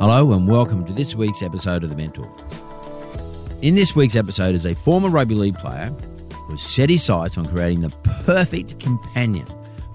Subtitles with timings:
[0.00, 2.30] Hello and welcome to this week's episode of The Mentor.
[3.62, 5.92] In this week's episode is a former rugby league player
[6.32, 7.90] who has set his sights on creating the
[8.24, 9.44] perfect companion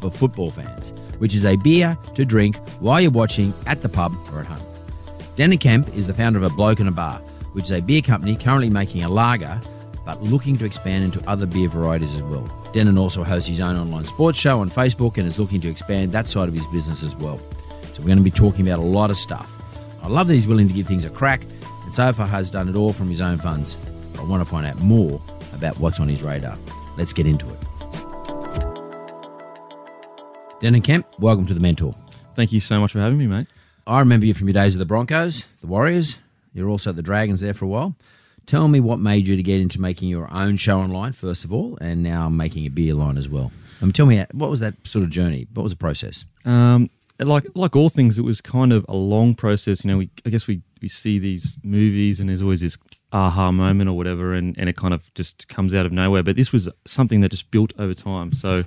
[0.01, 4.13] for football fans, which is a beer to drink while you're watching at the pub
[4.33, 4.67] or at home.
[5.37, 7.19] Denan Kemp is the founder of A Bloke and a Bar,
[7.53, 9.57] which is a beer company currently making a lager
[10.05, 12.43] but looking to expand into other beer varieties as well.
[12.73, 16.11] Denan also hosts his own online sports show on Facebook and is looking to expand
[16.11, 17.39] that side of his business as well.
[17.93, 19.62] So we're going to be talking about a lot of stuff.
[20.03, 21.45] I love that he's willing to give things a crack,
[21.85, 23.77] and so far has done it all from his own funds.
[24.11, 25.21] But I want to find out more
[25.53, 26.57] about what's on his radar.
[26.97, 27.59] Let's get into it.
[30.59, 31.95] Denan Kemp, welcome to the Mentor.
[32.35, 33.47] Thank you so much for having me, mate.
[33.87, 36.17] I remember you from your days of the Broncos, the Warriors.
[36.53, 37.95] You're also at the Dragons there for a while.
[38.45, 41.53] Tell me what made you to get into making your own show online, first of
[41.53, 43.53] all, and now making a beer line as well.
[43.81, 45.47] Um, tell me, what was that sort of journey?
[45.53, 46.25] What was the process?
[46.43, 46.89] Um,
[47.23, 49.83] like like all things, it was kind of a long process.
[49.83, 52.77] You know, we I guess we, we see these movies and there's always this
[53.11, 56.23] aha moment or whatever, and, and it kind of just comes out of nowhere.
[56.23, 58.33] But this was something that just built over time.
[58.33, 58.63] So,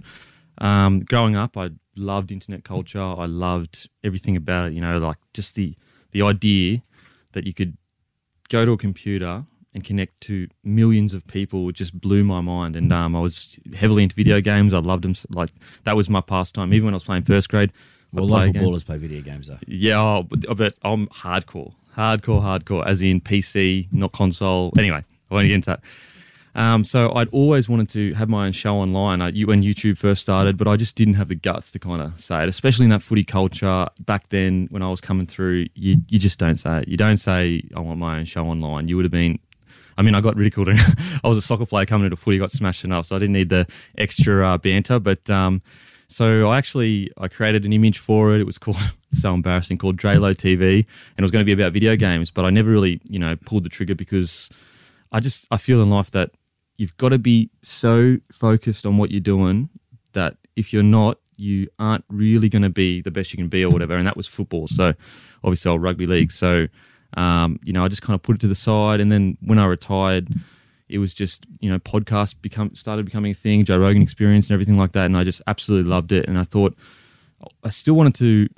[0.58, 3.03] um, growing up, I loved internet culture.
[3.03, 4.72] I loved everything about it.
[4.72, 5.75] You know, like just the
[6.12, 6.82] the idea
[7.32, 7.76] that you could
[8.48, 9.44] go to a computer
[9.75, 12.76] and connect to millions of people just blew my mind.
[12.76, 14.72] And um, I was heavily into video games.
[14.72, 15.14] I loved them.
[15.28, 15.50] Like
[15.84, 16.72] that was my pastime.
[16.72, 17.72] Even when I was playing first grade,
[18.16, 18.54] Well, a I'd lot play game.
[18.54, 19.59] footballers play video games, though.
[19.66, 24.72] Yeah, oh, but, but I'm hardcore, hardcore, hardcore, as in PC, not console.
[24.78, 25.81] Anyway, I won't get into that.
[26.56, 30.22] Um, so I'd always wanted to have my own show online I, when YouTube first
[30.22, 32.91] started, but I just didn't have the guts to kind of say it, especially in
[32.91, 35.66] that footy culture back then when I was coming through.
[35.75, 36.88] You, you just don't say it.
[36.88, 38.88] You don't say, I want my own show online.
[38.88, 39.38] You would have been,
[39.99, 40.71] I mean, I got ridiculed.
[41.25, 43.50] I was a soccer player coming into footy, got smashed enough, so I didn't need
[43.50, 43.66] the
[43.99, 44.99] extra uh, banter.
[44.99, 45.60] But um,
[46.09, 48.41] so I actually I created an image for it.
[48.41, 48.78] It was called
[49.12, 52.31] so embarrassing called Draylo TV, and it was going to be about video games.
[52.31, 54.49] But I never really you know pulled the trigger because
[55.12, 56.31] I just I feel in life that
[56.77, 59.71] you've got to be so focused on what you're doing
[60.12, 63.65] that if you're not, you aren't really going to be the best you can be
[63.65, 63.97] or whatever.
[63.97, 64.69] And that was football.
[64.69, 64.94] So
[65.43, 66.33] obviously, I rugby league.
[66.33, 66.69] So
[67.17, 69.00] um, you know, I just kind of put it to the side.
[69.00, 70.28] And then when I retired,
[70.88, 74.54] it was just you know podcast become started becoming a thing, Joe Rogan Experience and
[74.54, 75.06] everything like that.
[75.06, 76.26] And I just absolutely loved it.
[76.28, 76.76] And I thought
[77.64, 78.48] I still wanted to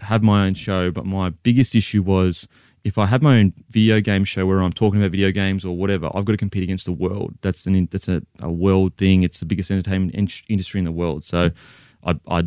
[0.00, 2.46] have my own show, but my biggest issue was
[2.84, 5.76] if I had my own video game show where I'm talking about video games or
[5.76, 7.34] whatever, I've got to compete against the world.
[7.42, 9.22] That's an that's a, a world thing.
[9.22, 11.24] It's the biggest entertainment in- industry in the world.
[11.24, 11.50] So
[12.04, 12.44] I I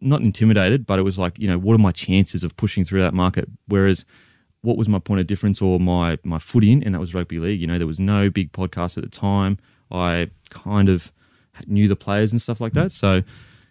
[0.00, 3.02] not intimidated, but it was like you know what are my chances of pushing through
[3.02, 3.48] that market?
[3.66, 4.04] Whereas
[4.64, 7.38] what was my point of difference or my my foot in, and that was rugby
[7.38, 7.60] league.
[7.60, 9.58] You know, there was no big podcast at the time.
[9.90, 11.12] I kind of
[11.66, 13.22] knew the players and stuff like that, so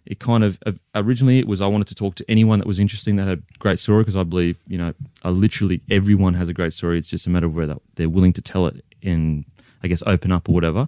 [0.05, 0.59] it kind of
[0.95, 3.57] originally it was I wanted to talk to anyone that was interesting that had a
[3.59, 4.93] great story because I believe you know
[5.23, 6.97] uh, literally everyone has a great story.
[6.97, 9.45] It's just a matter of whether they're willing to tell it and
[9.81, 10.87] I guess open up or whatever.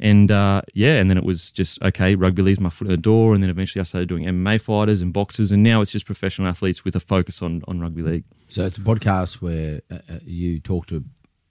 [0.00, 2.14] And uh, yeah, and then it was just okay.
[2.14, 5.00] Rugby league's my foot in the door, and then eventually I started doing MMA fighters
[5.00, 8.24] and boxers, and now it's just professional athletes with a focus on on rugby league.
[8.54, 11.02] So it's a podcast where uh, uh, you talk to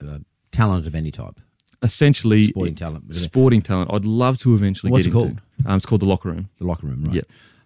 [0.02, 0.20] uh,
[0.54, 1.38] talent of any type.
[1.82, 3.14] Essentially, Sporting talent.
[3.14, 3.92] Sporting talent.
[3.94, 5.42] I'd love to eventually What's get it into.
[5.66, 6.50] Um, it's called the Locker Room.
[6.60, 7.16] The locker room, right?
[7.16, 7.22] Yeah.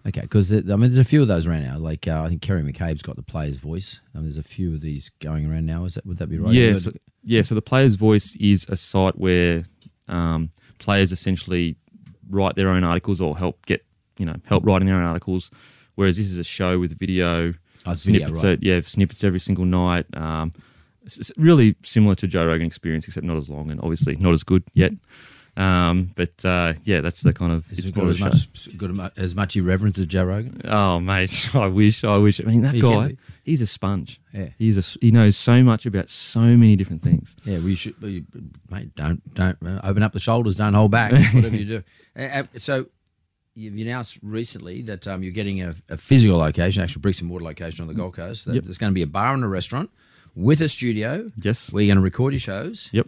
[0.07, 1.77] Okay, because I mean, there's a few of those around now.
[1.77, 3.99] Like uh, I think Kerry McCabe's got the player's voice.
[4.15, 5.85] Um, there's a few of these going around now.
[5.85, 6.51] Is that would that be right?
[6.51, 6.91] Yeah, so,
[7.23, 7.43] yeah.
[7.43, 9.65] So the Player's Voice is a site where
[10.07, 10.49] um,
[10.79, 11.75] players essentially
[12.27, 13.85] write their own articles or help get
[14.17, 15.51] you know help writing their own articles.
[15.93, 17.53] Whereas this is a show with video
[17.87, 18.43] Oh, video, snippets.
[18.43, 18.59] right.
[18.61, 20.05] yeah, snippets every single night.
[20.13, 20.53] Um,
[21.05, 24.43] it's really similar to Joe Rogan experience, except not as long and obviously not as
[24.43, 24.91] good yet.
[25.55, 28.91] Um, but uh, yeah, that's the kind of Has it's it got as much, got
[29.17, 30.61] as much- irreverence as Joe Rogan?
[30.65, 32.39] Oh mate, I wish, I wish.
[32.39, 34.21] I mean, that He guy, he's a sponge.
[34.33, 34.49] Yeah.
[34.59, 37.35] He's a he knows so much about so many different things.
[37.43, 38.25] Yeah, we should, you,
[38.69, 38.93] mate.
[38.95, 40.55] Don't don't uh, open up the shoulders.
[40.57, 41.11] Don't hold back.
[41.33, 41.83] Whatever you do.
[42.59, 42.87] So
[43.57, 47.45] you've announced recently that um, you're getting a, a physical location, actual bricks and mortar
[47.45, 48.45] location on the Gold Coast.
[48.45, 48.63] That Yep.
[48.65, 49.89] There's going to be a bar and a restaurant
[50.35, 51.27] with a studio.
[51.41, 51.71] Yes.
[51.71, 52.89] where you're going to record your shows.
[52.91, 53.07] Yep.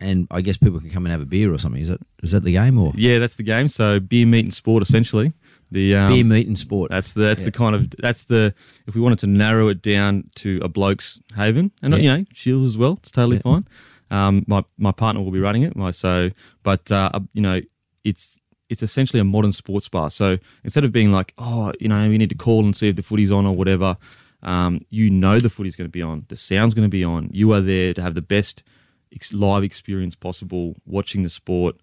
[0.00, 1.80] And I guess people can come and have a beer or something.
[1.80, 3.68] Is that is that the game or Yeah, that's the game.
[3.68, 5.32] So beer, meat, and sport essentially.
[5.70, 6.90] The um, beer, meat, and sport?
[6.90, 7.46] That's the that's Yeah.
[7.46, 8.54] the kind of that's the
[8.86, 12.00] if we wanted to narrow it down to a bloke's haven, and Yeah.
[12.00, 13.42] you know Shields as well, it's totally Yeah.
[13.42, 13.68] fine.
[14.10, 16.30] Um, my my partner will be running it, my so
[16.64, 17.60] but uh, you know
[18.02, 18.38] it's
[18.68, 20.10] it's essentially a modern sports bar.
[20.10, 22.96] So instead of being like oh you know we need to call and see if
[22.96, 23.96] the footy's on or whatever,
[24.42, 27.30] um, you know the footy's going to be on, the sound's going to be on.
[27.32, 28.62] You are there to have the best
[29.14, 31.76] ex- live experience possible, watching the sport,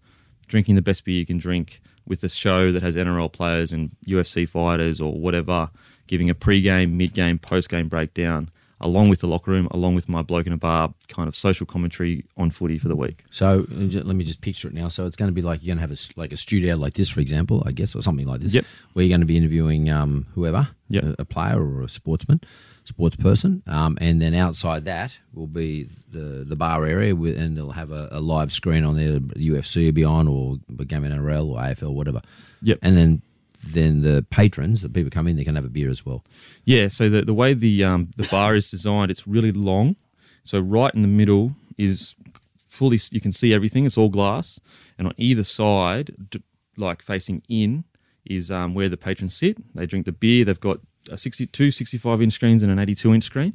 [0.48, 3.92] drinking the best beer you can drink with a show that has NRL players and
[4.07, 5.69] UFC fighters or whatever,
[6.07, 8.50] giving a pre-game, mid-game, post-game breakdown,
[8.81, 11.66] along with the locker room, along with my bloke in a bar kind of social
[11.66, 13.24] commentary on footy for the week.
[13.31, 14.89] So let me just picture it now.
[14.89, 16.95] So it's going to be like you're going to have a, like a studio like
[16.95, 18.54] this, for example, I guess, or something like this.
[18.54, 18.66] Yep.
[18.94, 21.04] Where you're going to be interviewing um, whoever, Yep.
[21.04, 22.42] a, a player or a sportsman,
[22.83, 27.56] sports person, um, and then outside that will be the the bar area, with, and
[27.56, 29.19] they'll have a, a live screen on there.
[29.19, 32.22] UFC will be on, or game NRL or AFL, whatever.
[32.63, 32.80] Yep.
[32.81, 33.22] And then
[33.63, 36.23] then the patrons, the people come in, they can have a beer as well.
[36.65, 39.95] Yeah, so the the way the um, the bar is designed, it's really long.
[40.43, 42.15] So right in the middle is
[42.67, 43.85] fully you can see everything.
[43.85, 44.59] It's all glass,
[44.97, 46.15] and on either side,
[46.77, 47.83] like facing in,
[48.25, 49.57] is um, where the patrons sit.
[49.75, 50.45] They drink the beer.
[50.45, 50.79] They've got
[51.09, 53.53] a 62, 65 inch screens and an 82 inch screen,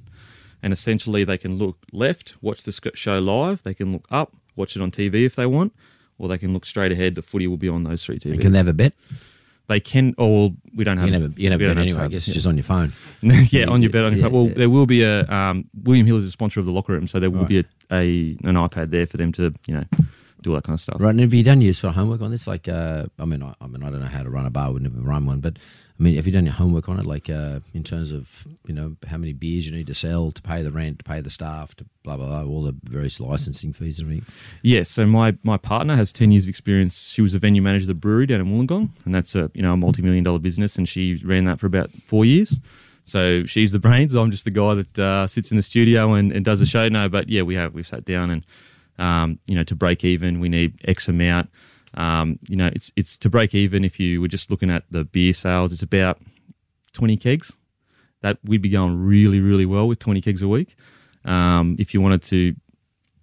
[0.63, 3.63] and essentially they can look left, watch the show live.
[3.63, 5.73] They can look up, watch it on TV if they want,
[6.19, 7.15] or they can look straight ahead.
[7.15, 8.33] The footy will be on those three TVs.
[8.33, 8.93] And can they have a bet?
[9.69, 11.07] They can, or well, we don't have.
[11.11, 11.99] can have a, you can have a we don't bet anyway.
[11.99, 12.11] I tab.
[12.13, 12.35] guess Yeah.
[12.35, 12.93] just on your phone.
[13.23, 14.33] yeah, on your bed on your Yeah, phone.
[14.33, 14.55] Well, yeah.
[14.55, 17.19] there will be a um, William Hill is a sponsor of the locker room, so
[17.19, 17.49] there will Right.
[17.49, 19.85] be a, a an iPad there for them to you know
[20.43, 21.01] do all that kind of stuff.
[21.01, 22.47] Right, and have you done your sort of homework on this?
[22.47, 24.67] Like, uh, I mean, I, I mean, I don't know how to run a bar.
[24.67, 25.59] I Would never run one, but
[25.99, 27.07] I mean, have you done your homework on it?
[27.07, 30.43] Like, uh, in terms of you know how many beers you need to sell to
[30.43, 33.73] pay the rent, to pay the staff, to blah blah blah, all the various licensing
[33.73, 34.27] fees and everything.
[34.63, 37.09] Yeah, so my my partner has ten years of experience.
[37.09, 39.63] She was a venue manager of the brewery down in Wollongong, and that's a you
[39.63, 42.61] know a multi million dollar business, and she ran that for about four years.
[43.05, 44.15] So she's the brains.
[44.15, 46.89] I'm just the guy that uh, sits in the studio and, and does the show.
[46.89, 48.45] No, but yeah, we have we've sat down and
[48.99, 51.49] um, you know to break even, we need X amount.
[51.97, 53.85] Um, you know, it's it's to break even.
[53.85, 56.19] If you were just looking at the beer sales, it's about
[56.93, 57.53] twenty kegs.
[58.23, 60.77] That we'd be going really really well with twenty kegs a week.
[61.25, 62.55] Um, if you wanted to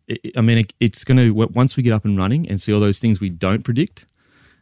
[0.07, 2.73] it, I mean, it, it's going to once we get up and running and see
[2.73, 4.05] all those things we don't predict,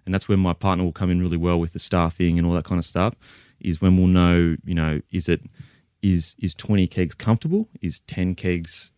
[0.05, 2.53] and that's where my partner will come in really well with the staffing and all
[2.53, 3.15] that kind of stuff.
[3.59, 5.41] Is when we'll know, you know, is it
[6.01, 7.69] is is twenty kegs comfortable?
[7.81, 8.91] Is ten kegs?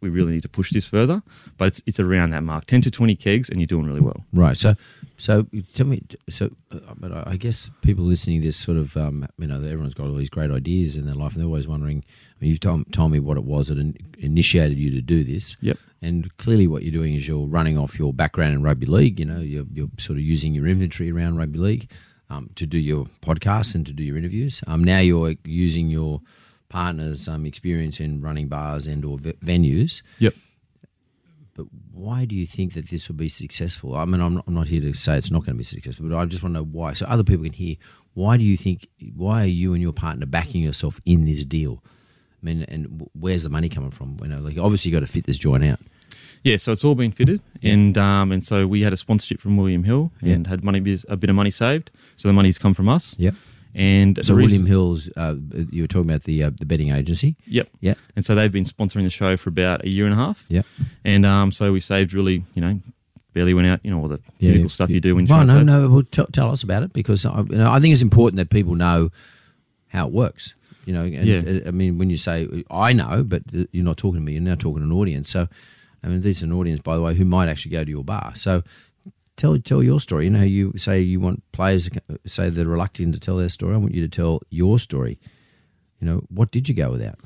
[0.00, 1.22] We really need to push this further,
[1.58, 4.24] but it's it's around that mark, ten to twenty kegs, and you're doing really well.
[4.32, 4.56] Right.
[4.56, 4.74] So,
[5.16, 6.02] so tell me.
[6.28, 9.56] So, uh, but I I guess people listening to this sort of, um, you know,
[9.56, 12.04] everyone's got all these great ideas in their life, and they're always wondering.
[12.06, 15.24] I mean, you've told, told me what it was that in, initiated you to do
[15.24, 15.58] this.
[15.60, 15.76] Yep.
[16.00, 19.20] And clearly, what you're doing is you're running off your background in rugby league.
[19.20, 21.90] You know, you're, you're sort of using your inventory around rugby league
[22.30, 24.62] um, to do your podcasts and to do your interviews.
[24.66, 26.22] Um, now you're using your
[26.70, 30.34] partner's um, experience in running bars and or ve- venues Yep.
[31.54, 33.94] but why do you think that this will be successful?
[33.94, 36.08] I mean, I'm not, I'm not here to say it's not going to be successful,
[36.08, 36.94] but I just want to know why.
[36.94, 37.76] So other people can hear.
[38.14, 38.88] Why do you think?
[39.14, 41.82] Why are you and your partner backing yourself in this deal?
[42.42, 44.16] I mean, and where's the money coming from?
[44.22, 45.80] You know, like obviously you got to fit this joint out.
[46.42, 49.56] Yeah, so it's all been fitted, and um, and so we had a sponsorship from
[49.58, 50.34] William Hill Yeah.
[50.34, 51.90] and had money a bit of money saved.
[52.16, 53.14] So the money's come from us.
[53.18, 53.34] Yep.
[53.74, 55.36] And So William Hills, uh,
[55.70, 57.36] you were talking about the uh, the betting agency.
[57.46, 57.68] Yep.
[57.80, 57.94] Yeah.
[58.16, 60.44] And so they've been sponsoring the show for about a year and a half.
[60.48, 60.62] Yeah.
[61.04, 62.80] And um, so we saved really, you know,
[63.32, 64.68] barely went out, you know, all the Yeah, typical yeah.
[64.68, 65.64] stuff you do when you Well, no, save.
[65.66, 65.88] no.
[65.88, 68.50] Well, tell, tell us about it because I, you know, I think it's important that
[68.50, 69.10] people know
[69.88, 70.52] how it works.
[70.86, 71.42] You know, and, Yeah.
[71.64, 74.32] uh, I mean, when you say I know, but uh, you're not talking to me,
[74.32, 75.30] you're now talking to an audience.
[75.30, 75.46] So,
[76.02, 78.32] I mean, there's an audience, by the way, who might actually go to your bar.
[78.34, 78.64] So,
[79.40, 80.24] tell tell your story.
[80.24, 81.88] You know, you say you want players
[82.26, 83.74] say they're reluctant to tell their story.
[83.74, 85.18] I want you to tell your story.
[86.00, 87.18] You know, what did you go without?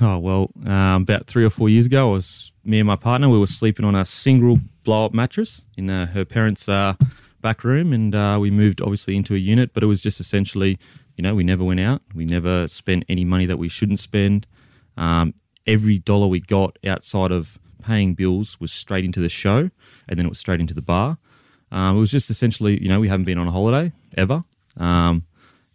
[0.00, 3.28] Oh, well, um, about three or four years ago, I was me and my partner,
[3.28, 6.94] we were sleeping on a single blow up mattress in uh, her parents' uh,
[7.40, 7.92] back room.
[7.92, 10.78] And uh, we moved obviously into a unit, but it was just essentially,
[11.16, 12.02] you know, we never went out.
[12.14, 14.46] We never spent any money that we shouldn't spend.
[14.96, 15.34] Um,
[15.66, 19.70] every dollar we got outside of paying bills was straight into the show,
[20.08, 21.18] and then it was straight into the bar.
[21.72, 24.42] Um, it was just essentially, you know, we haven't been on a holiday ever,
[24.76, 25.24] um,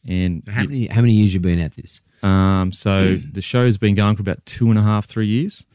[0.07, 2.01] and How many how many years you been at this?
[2.23, 5.65] um, so the show's been going for about two and a half, three years,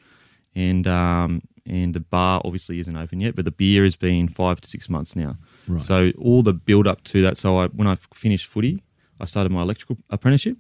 [0.55, 4.61] and um, and the bar obviously isn't open yet, but the beer has been five
[4.61, 5.37] to six months now.
[5.69, 5.81] Right.
[5.81, 7.37] So all the build up to that.
[7.37, 8.83] So I, when I finished footy,
[9.21, 10.57] I started my electrical apprenticeship,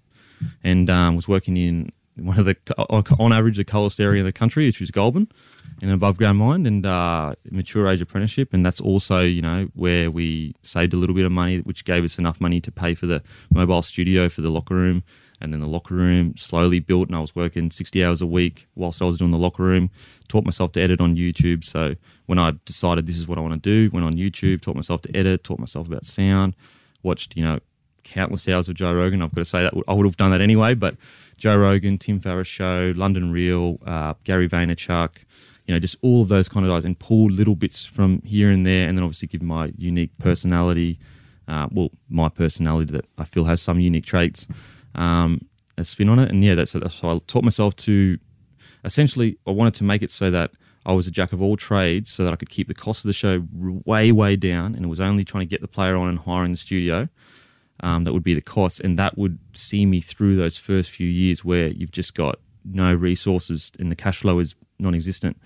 [0.64, 2.56] and um, was working in one of the
[3.18, 5.28] on average the coldest area in the country, which is Goulburn,
[5.80, 9.68] in an above ground mine, and uh, mature age apprenticeship, and that's also you know
[9.74, 12.94] where we saved a little bit of money, which gave us enough money to pay
[12.94, 15.02] for the mobile studio for the locker room,
[15.40, 18.66] and then the locker room slowly built, and I was working sixty hours a week
[18.74, 19.90] whilst I was doing the locker room.
[20.28, 21.94] Taught myself to edit on YouTube, so
[22.26, 25.02] when I decided this is what I want to do, went on YouTube, taught myself
[25.02, 26.56] to edit, taught myself about sound,
[27.02, 27.58] watched you know
[28.04, 29.22] countless hours of Joe Rogan.
[29.22, 30.96] I've got to say that I would have done that anyway, but
[31.36, 35.10] Joe Rogan, Tim Ferriss show, London Real, uh, Gary Vaynerchuk,
[35.66, 38.50] you know, just all of those kind of guys, and pull little bits from here
[38.50, 40.98] and there, and then obviously give my unique personality.
[41.48, 44.46] Uh, well, my personality that I feel has some unique traits,
[44.94, 45.40] um,
[45.76, 48.18] a spin on it, and yeah, that's that's why I taught myself to.
[48.84, 50.52] Essentially, I wanted to make it so that
[50.84, 53.08] I was a jack of all trades, so that I could keep the cost of
[53.08, 56.08] the show way, way down, and it was only trying to get the player on
[56.08, 57.08] and hiring the studio
[57.82, 61.06] um, that would be the cost, and that would see me through those first few
[61.08, 65.36] years where you've just got no resources and the cash flow is non-existent.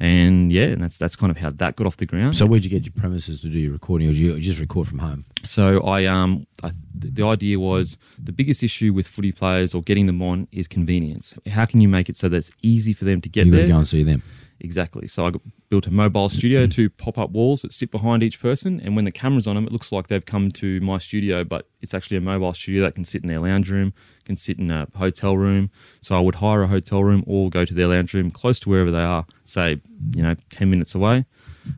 [0.00, 2.36] And yeah, and that's that's kind of how that got off the ground.
[2.36, 4.86] So where'd you get your premises to do your recording, or did you just record
[4.86, 5.24] from home?
[5.42, 10.06] So I um I, the idea was the biggest issue with footy players or getting
[10.06, 11.34] them on is convenience.
[11.50, 13.66] How can you make it so that it's easy for them to get You there?
[13.66, 14.22] go and see them.
[14.60, 15.06] Exactly.
[15.06, 15.32] So I
[15.68, 19.04] built a mobile studio to pop up walls that sit behind each person, and when
[19.04, 22.16] the camera's on them, it looks like they've come to my studio, but it's actually
[22.16, 23.92] a mobile studio that can sit in their lounge room,
[24.24, 25.70] can sit in a hotel room.
[26.00, 28.68] So I would hire a hotel room or go to their lounge room close to
[28.68, 29.80] wherever they are, say
[30.14, 31.24] you know ten minutes away.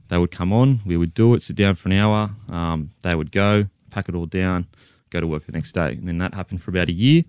[0.08, 2.30] They would come on, we would do it, sit down for an hour.
[2.48, 4.68] Um, they would go, pack it all down,
[5.10, 7.24] go to work the next day, and then that happened for about a year.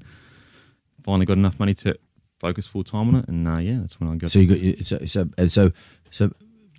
[1.04, 1.98] Finally, got enough money to
[2.46, 4.32] focus full time on it, and uh, yeah, that's when I got.
[4.32, 5.72] So you got so so so
[6.12, 6.24] so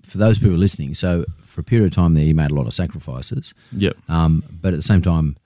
[0.02, 0.95] for those people listening.
[0.95, 3.95] So for a period of time there, you made a lot of sacrifices, Yep.
[4.09, 5.37] um, but at the same time,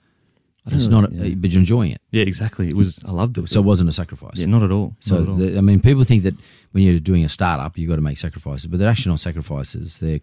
[0.65, 1.11] it's not.
[1.11, 1.35] yeah.
[1.35, 2.67] But you're enjoying it, Yeah, exactly.
[2.67, 2.99] It was.
[3.05, 3.47] I loved it.
[3.49, 4.37] so it wasn't a sacrifice.
[4.39, 4.95] yeah, not at all.
[4.99, 5.35] So at all.
[5.35, 6.35] the, I mean, people think that
[6.71, 9.99] when you're doing a startup, you've got to make sacrifices, but they're actually not sacrifices.
[9.99, 10.19] They're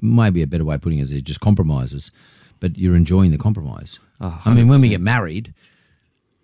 [0.00, 2.10] maybe a better way of putting it is they're just compromises,
[2.60, 3.98] but you're enjoying the compromise.
[4.20, 5.52] Oh, I mean, when we get married,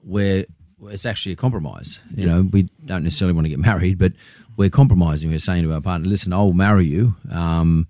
[0.03, 0.45] where
[0.89, 2.01] it's actually a compromise.
[2.15, 4.13] You know, we don't necessarily want to get married, but
[4.57, 5.31] we're compromising.
[5.31, 7.87] We're saying to our partner, "Listen, I'll marry you." Um,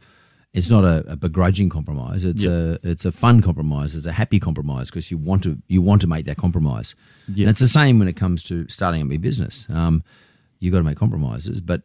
[0.52, 2.24] it's not a, a begrudging compromise.
[2.24, 3.94] It's a it's a fun compromise.
[3.94, 6.94] It's a happy compromise because you want to you want to make that compromise.
[7.42, 9.66] And it's the same when it comes to starting up your business.
[9.70, 10.02] Um,
[10.58, 11.82] you got to make compromises, but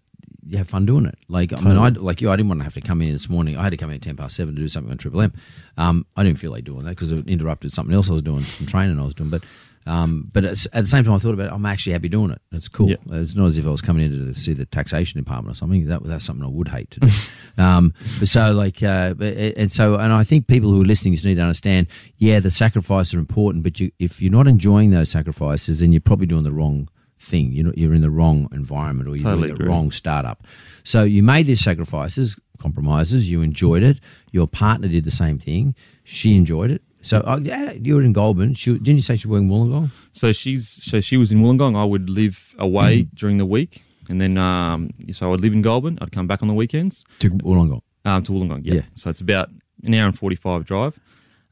[0.47, 1.17] you have fun doing it.
[1.27, 2.31] Like I mean, I like you.
[2.31, 3.55] I didn't want to have to come in this morning.
[3.57, 5.33] I had to come in at ten past seven to do something on Triple M.
[5.77, 8.43] Um, I didn't feel like doing that because it interrupted something else I was doing,
[8.43, 9.29] some training I was doing.
[9.29, 9.43] But
[9.85, 11.53] um, but at, at the same time, I thought about it.
[11.53, 12.41] I'm actually happy doing it.
[12.51, 12.89] It's cool.
[12.89, 12.97] Yeah.
[13.11, 15.85] It's not as if I was coming in to see the taxation department or something.
[15.85, 17.09] That that's something I would hate to do.
[17.57, 21.25] um, but so like, uh, and so, and I think people who are listening just
[21.25, 21.87] need to understand.
[22.17, 26.01] Yeah, the sacrifices are important, but you, if you're not enjoying those sacrifices, then you're
[26.01, 26.89] probably doing the wrong
[27.19, 27.51] thing.
[27.51, 30.45] You're not, you're in the wrong environment, or you're Totally doing the wrong startup.
[30.83, 33.29] So you made these sacrifices, compromises.
[33.29, 33.99] You enjoyed it.
[34.31, 35.75] Your partner did the same thing.
[36.03, 36.81] She enjoyed it.
[37.05, 38.55] So uh, yeah, you were in Goulburn.
[38.55, 39.91] She, didn't you say she was in Wollongong?
[40.11, 41.75] So she's so she was in Wollongong.
[41.75, 45.61] I would live away during the week, and then um, so I would live in
[45.61, 45.99] Goulburn.
[46.01, 47.81] I'd come back on the weekends To Wollongong.
[48.05, 48.61] um, to Wollongong.
[48.63, 48.73] Yeah.
[48.75, 48.81] Yeah.
[48.95, 49.49] So it's about
[49.83, 50.99] an hour and forty five drive,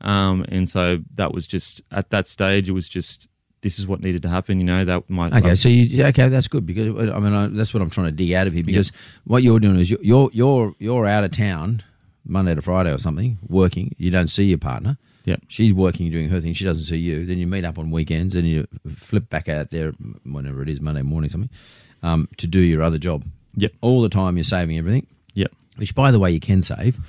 [0.01, 2.67] um, and so that was just at that stage.
[2.67, 3.27] It was just
[3.61, 4.59] this is what needed to happen.
[4.59, 7.47] You know that my Okay, so you yeah, okay, that's good because I mean I,
[7.47, 8.91] that's what I'm trying to dig out of here because
[9.25, 11.83] what you're doing is you're you're you're out of town
[12.25, 13.93] Monday to Friday or something working.
[13.99, 14.97] You don't see your partner.
[15.25, 15.43] Yep.
[15.47, 16.53] She's working, doing her thing.
[16.53, 17.25] She doesn't see you.
[17.25, 19.91] Then you meet up on weekends and you flip back out there
[20.23, 21.49] whenever it is Monday morning something
[22.01, 23.23] um, to do your other job.
[23.55, 23.73] Yep.
[23.81, 25.07] All the time you're saving everything.
[25.33, 25.53] Yep.
[25.77, 26.99] Which, by the way, you can save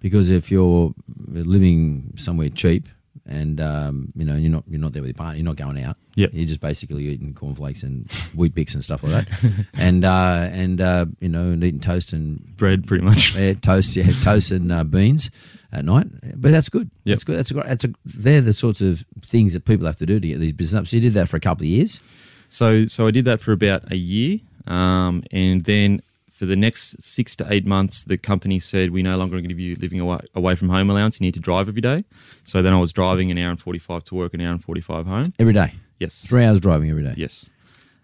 [0.00, 0.94] because if you're
[1.28, 2.86] living somewhere cheap
[3.26, 5.82] and um, you know you're not you're not there with your partner, you're not going
[5.82, 5.96] out.
[6.16, 6.30] Yep.
[6.32, 11.06] You're just basically eating cornflakes and Weet-Bix and stuff like that, and uh, and uh,
[11.20, 13.34] you know and eating toast and bread pretty much.
[13.36, 15.30] yeah, toast, yeah, toast and uh, beans
[15.72, 16.08] at night.
[16.34, 16.90] But that's good.
[17.04, 17.16] Yep.
[17.16, 17.38] That's good.
[17.38, 17.66] That's a great.
[17.66, 17.94] That's a.
[18.04, 20.88] They're the sorts of things that people have to do to get these business up.
[20.88, 22.02] So you did that for a couple of years.
[22.48, 26.02] So so I did that for about a year, um, and then
[26.40, 29.54] for the next six to eight months, the company said we no longer going to
[29.54, 31.20] give you living away, away from home allowance.
[31.20, 32.04] You need to drive every day.
[32.44, 34.64] So then I was driving an hour and forty five to work, an hour and
[34.64, 35.32] forty five home.
[35.38, 37.14] Every day, Yes, three hours driving every day.
[37.16, 37.48] yes.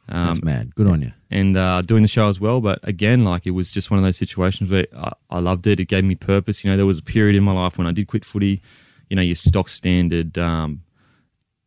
[0.08, 0.74] Um, That's mad.
[0.76, 1.12] Good on you.
[1.30, 2.60] and uh, doing the show as well.
[2.60, 5.80] But again, like it was just one of those situations where I, I loved it.
[5.80, 6.62] It gave me purpose.
[6.62, 8.60] You know, there was a period in my life when I did quit footy.
[9.10, 10.82] You know, your stock standard, um,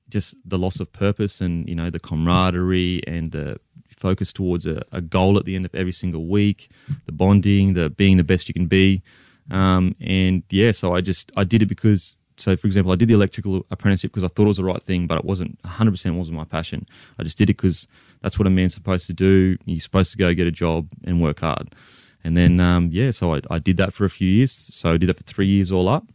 [0.07, 3.57] just the loss of purpose, and you know the camaraderie and the
[3.99, 6.71] focus towards a, a goal at the end of every single week,
[7.05, 9.03] the bonding, the being the best you can be.
[9.51, 13.09] Um, and yeah, so I just I did it because so for example, I did
[13.09, 15.91] the electrical apprenticeship because I thought it was the right thing, but it wasn't 100
[15.91, 16.87] percent wasn't my passion.
[17.17, 17.87] I just did it because
[18.21, 19.57] that's what a man's supposed to do.
[19.65, 21.75] You're supposed to go get a job and work hard.
[22.23, 24.69] And then um, yeah, so I, I did that for a few years.
[24.71, 26.05] So I did that for three years all up,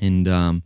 [0.00, 0.62] and um,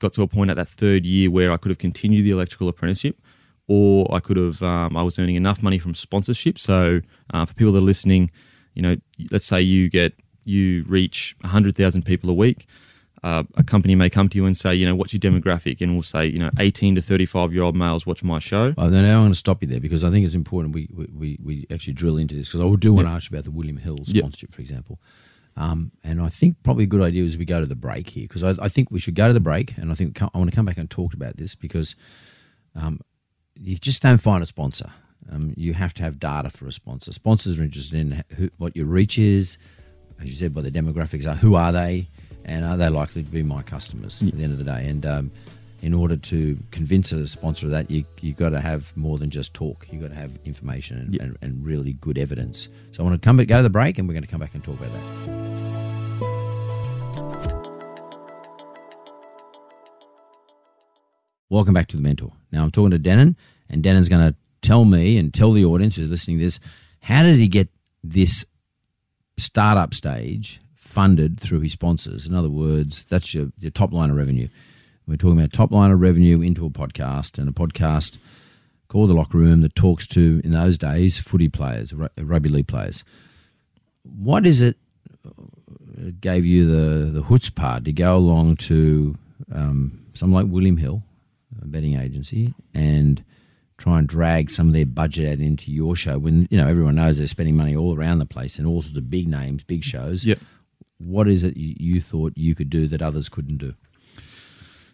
[0.00, 2.68] got to a point at that third year where I could have continued the electrical
[2.68, 3.20] apprenticeship,
[3.66, 6.58] or I could have um, I was earning enough money from sponsorship.
[6.58, 7.00] So
[7.32, 8.30] uh, for people that are listening,
[8.74, 8.96] you know,
[9.30, 12.66] let's say you get you reach hundred thousand people a week.
[13.22, 15.80] Uh, a company may come to you and say, you know, what's your demographic?
[15.80, 18.74] And we'll say, you know, 18 to 35 year old males watch my show.
[18.76, 21.38] Oh, then I'm going to stop you there because I think it's important we, we,
[21.42, 23.78] we, actually drill into this because I do want to ask you about the William
[23.78, 24.24] Hill Yep.
[24.24, 25.00] sponsorship, for example.
[25.56, 28.24] Um, and I think probably a good idea is we go to the break here
[28.28, 30.50] because I, I think we should go to the break and I think I want
[30.50, 31.96] to come back and talk about this because
[32.74, 33.00] um,
[33.60, 34.90] you just don't find a sponsor.
[35.30, 37.12] Um, you have to have data for a sponsor.
[37.12, 39.56] Sponsors are interested in who, what your reach is,
[40.20, 41.34] as you said, what the demographics are.
[41.34, 42.08] Who are they,
[42.44, 44.86] and are they likely to be my customers at the end of the day?
[44.86, 45.30] And um,
[45.82, 49.30] in order to convince a sponsor of that, you you got to have more than
[49.30, 49.86] just talk.
[49.90, 52.68] you've got to have information and, and, and really good evidence.
[52.92, 54.40] So I want to come back, go to the break, and we're going to come
[54.40, 55.73] back and talk about that.
[61.50, 62.32] Welcome back to the Mentor.
[62.52, 63.36] Now I'm talking to Denan,
[63.68, 66.58] and Denan's going to tell me and tell the audience who's listening to this
[67.00, 67.68] how did he get
[68.02, 68.46] this
[69.36, 72.26] startup stage funded through his sponsors?
[72.26, 74.48] In other words, that's your, your top line of revenue.
[75.06, 78.16] We're talking about top line of revenue into a podcast, and a podcast
[78.88, 83.04] called The Locker Room that talks to, in those days, footy players, rugby league players.
[84.02, 84.78] What is it
[85.96, 89.18] that gave you the, the chutzpah to go along to
[89.52, 91.02] um, someone like William Hill,
[91.64, 93.24] a betting agency, and
[93.76, 96.94] try and drag some of their budget out into your show when you know everyone
[96.94, 99.82] knows they're spending money all around the place and all sorts of big names, big
[99.82, 100.24] shows.
[100.24, 100.38] Yep.
[100.98, 103.74] What is it you, you thought you could do that others couldn't do?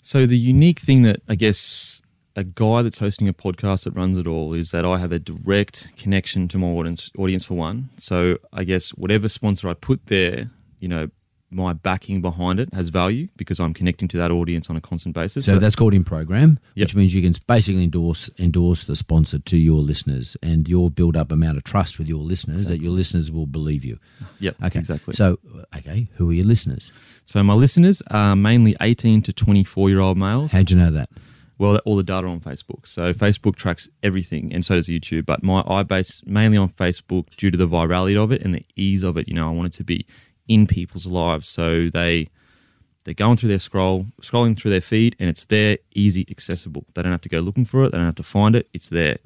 [0.03, 2.01] So the unique thing that I guess
[2.37, 5.19] a guy that's hosting a podcast that runs it all is that I have a
[5.19, 7.11] direct connection to my audience.
[7.19, 11.11] Audience for one, so I guess whatever sponsor I put there, you know,
[11.53, 15.15] my backing behind it has value because I'm connecting to that audience on a constant
[15.15, 15.47] basis.
[15.47, 16.87] So, that's called in program, Yep.
[16.89, 21.17] which means you can basically endorse endorse the sponsor to your listeners, and you'll build
[21.17, 23.99] up amount of trust with your listeners that your listeners will believe you.
[24.39, 25.15] yep, Okay, exactly.
[25.15, 25.39] So,
[25.77, 26.93] okay, who are your listeners?
[27.25, 30.53] So my listeners are mainly 18 to 24 year old males.
[30.53, 31.11] How'd you know that?
[31.59, 32.87] Well, all the data on Facebook.
[32.87, 35.27] So Facebook tracks everything, and so does YouTube.
[35.27, 38.65] But my I base mainly on Facebook due to the virality of it and the
[38.77, 39.29] ease of it.
[39.29, 40.07] You know, I want it to be
[40.51, 42.29] in people's lives, so they
[43.05, 46.85] they're going through their scroll, scrolling through their feed, and it's there, easy, accessible.
[46.93, 47.93] They don't have to go looking for it.
[47.93, 48.69] They don't have to find it.
[48.75, 49.19] It's there.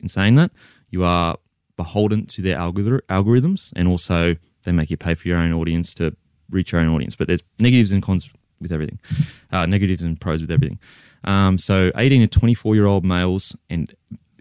[0.00, 0.50] In saying that,
[0.90, 1.38] you are
[1.76, 5.94] beholden to their algorith- algorithms, and also they make you pay for your own audience
[5.94, 6.16] to
[6.50, 7.14] reach your own audience.
[7.14, 8.28] But there's negatives and cons
[8.60, 8.98] with everything,
[9.52, 10.80] uh, negatives and pros with everything.
[11.24, 13.94] Um, so 18 to 24 year old males, and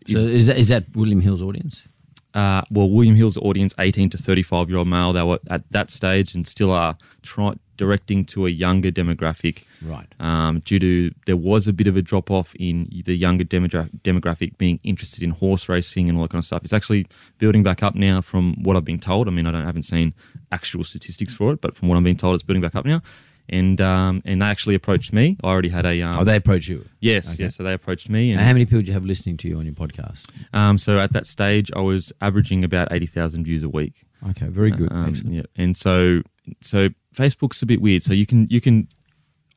[0.08, 1.84] So is that, is that William Hill's audience?
[2.34, 5.92] Uh, well, William Hill's audience, 18 to 35 year old male, they were at that
[5.92, 9.64] stage and still are try, directing to a younger demographic.
[9.82, 10.08] Right.
[10.20, 13.90] Um, due to there was a bit of a drop off in the younger demogra-
[14.04, 16.64] demographic being interested in horse racing and all that kind of stuff.
[16.64, 19.28] It's actually building back up now, from what I've been told.
[19.28, 20.14] I mean, I don't haven't seen
[20.52, 23.02] actual statistics for it, but from what I'm being told, it's building back up now.
[23.50, 25.38] And um, and they actually approached me.
[25.44, 26.86] I already had a um, oh, they approached you.
[27.02, 27.44] yes, okay.
[27.44, 27.56] yes.
[27.56, 29.58] So they approached me, and And how many people do you have listening to you
[29.58, 30.30] on your podcast?
[30.54, 34.06] um, so at that stage, I was averaging about eighty thousand views a week.
[34.30, 34.92] Okay, very good.
[34.92, 35.36] Um, Excellent.
[35.36, 36.22] yeah, and so
[36.62, 38.04] so Facebook's a bit weird.
[38.04, 38.88] So you can you can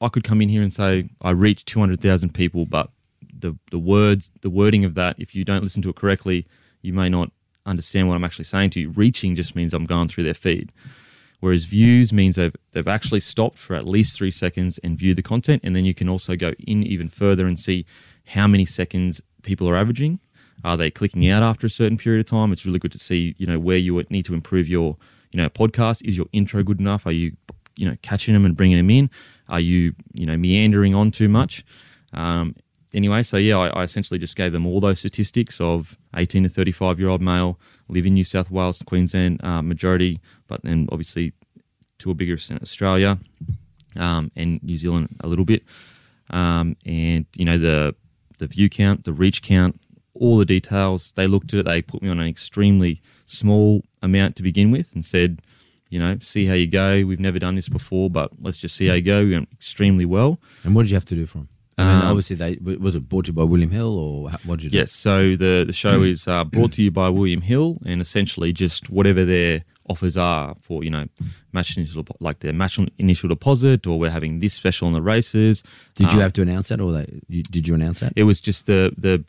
[0.01, 2.91] I could come in here and say I reached two hundred thousand people, but
[3.39, 6.47] the the words the wording of that, if you don't listen to it correctly,
[6.83, 7.31] you may not
[7.67, 8.91] understand what I'm actually saying to you.
[8.91, 10.73] Reaching just means I'm going through their feed.
[11.45, 15.21] Whereas views means they've they've actually stopped for at least three seconds and view the
[15.21, 17.85] content, and then you can also go in even further and see
[18.29, 20.21] how many seconds people are averaging.
[20.65, 22.51] Are they clicking out after a certain period of time?
[22.51, 24.97] It's really good to see, you know, where you need to improve your,
[25.33, 26.01] you know, podcast.
[26.09, 27.05] Is your intro good enough?
[27.05, 27.37] Are you,
[27.77, 29.11] you know, catching them and bringing them in?
[29.51, 31.63] Are you, you know, meandering on too much?
[32.15, 32.57] Um,
[32.95, 36.49] anyway, so yeah, I, I essentially just gave them all those statistics of 18 to
[36.49, 41.33] 35 year old male, live in New South Wales, Queensland, uh, majority, but then obviously
[41.99, 43.19] to a bigger extent Australia
[43.97, 45.65] um, and New Zealand a little bit.
[46.31, 47.95] Um, and you know the
[48.39, 49.81] the view count, the reach count,
[50.15, 51.13] all the details.
[51.13, 51.67] They looked at it.
[51.67, 55.43] They put me on an extremely small amount to begin with, and said,
[55.91, 57.05] you know, see how you go.
[57.05, 59.25] We've never done this before, but let's just see how you go.
[59.25, 60.41] We went extremely well.
[60.65, 61.49] And what did you have to do for them?
[61.77, 64.65] Mean, Um, obviously, they was it brought to you by William Hill, or what did
[64.65, 64.77] you do?
[64.79, 64.93] Yes.
[64.93, 68.89] So the the show is uh, brought to you by William Hill, and essentially just
[68.91, 71.07] whatever their offers are for you know
[71.53, 75.63] match initial like their match initial deposit, or we're having this special on the races.
[75.97, 78.13] Did you Um, have to announce that, or they, you, did you announce that?
[78.15, 79.25] It was just the the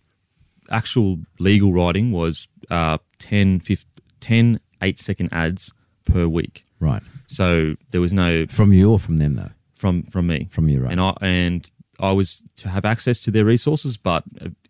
[0.69, 3.86] actual legal writing was uh, 10, 15,
[4.19, 5.71] 10 eight second ads
[6.05, 6.63] per week.
[6.79, 7.01] right.
[7.27, 9.49] So there was no From you or from them, though?
[9.73, 10.91] from from me From you, right?
[10.91, 14.23] and I and I was to have access to their resources, but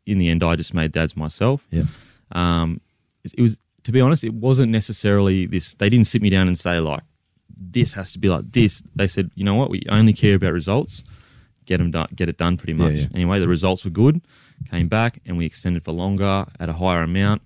[0.05, 1.65] in the end, I just made the ads myself.
[1.71, 1.83] yeah.
[2.31, 2.81] um,
[3.23, 5.75] it it was to be honest, it wasn't necessarily this.
[5.75, 7.03] They didn't sit me down and say like,
[7.55, 9.69] "This has to be like this." They said, "You know what?
[9.69, 11.03] We only care about results.
[11.65, 12.07] Get them done.
[12.15, 12.57] Get it done.
[12.57, 13.07] Pretty Yeah, much." yeah.
[13.13, 14.21] Anyway, the results were good.
[14.71, 17.41] Came back and we extended for longer at a higher amount.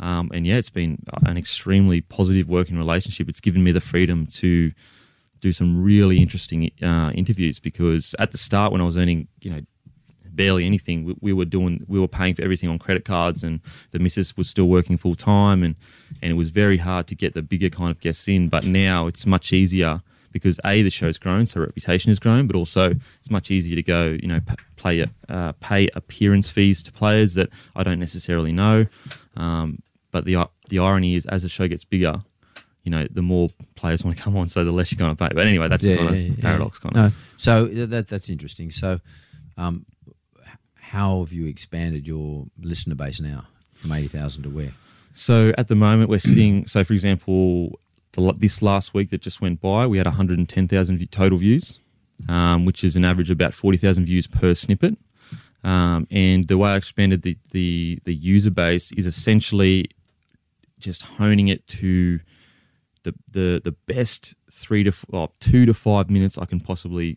[0.00, 3.28] Um, and yeah, it's been an extremely positive working relationship.
[3.28, 4.72] It's given me the freedom to
[5.44, 9.50] do some really interesting uh, interviews because at the start when I was earning, you
[9.50, 9.60] know,
[10.30, 13.60] barely anything, we, we were doing, we were paying for everything on credit cards, and
[13.90, 15.76] the missus was still working full time, and
[16.22, 18.48] and it was very hard to get the bigger kind of guests in.
[18.48, 20.00] But now it's much easier
[20.32, 23.82] because a the show's grown, so reputation has grown, but also it's much easier to
[23.82, 28.52] go, you know, p- play uh, pay appearance fees to players that I don't necessarily
[28.52, 28.86] know.
[29.36, 29.78] Um,
[30.10, 32.16] but the the irony is, as the show gets bigger,
[32.84, 35.28] you know, the more players want to come on, so the less you're going to
[35.28, 35.34] pay.
[35.34, 37.14] But anyway, that's Yeah, kind of yeah, yeah, paradox, kind No, of.
[37.36, 38.70] so that that's interesting.
[38.70, 39.00] So,
[39.56, 39.86] um,
[40.76, 44.72] how have you expanded your listener base now from eighty thousand to where?
[45.14, 46.66] So at the moment, we're sitting.
[46.66, 47.78] So for example,
[48.12, 51.78] the, this last week that just went by, we had 110,000 total views,
[52.28, 54.96] um, which is an average of about 40,000 views per snippet.
[55.62, 59.88] Um, and the way I expanded the, the the user base is essentially
[60.78, 62.20] just honing it to
[63.04, 67.16] the the the best three to well, two to five minutes I can possibly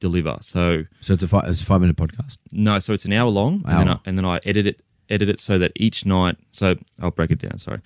[0.00, 0.38] deliver.
[0.40, 2.38] So So it's a five, it's a five minute podcast.
[2.52, 5.28] no, so it's an hour long, and then, I, and then I edit it, edit
[5.28, 6.36] it so that each night.
[6.50, 7.58] So I'll break it down.
[7.58, 7.80] Sorry.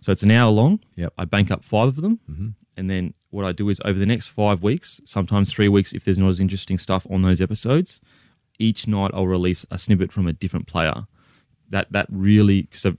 [0.00, 0.80] So it's an hour long.
[0.96, 1.12] Yep.
[1.16, 2.48] I bank up five of them, mm-hmm.
[2.76, 6.04] and then what I do is over the next five weeks, sometimes three weeks, if
[6.04, 8.00] there's not as interesting stuff on those episodes,
[8.58, 11.06] each night I'll release a snippet from a different player.
[11.70, 12.96] That that really so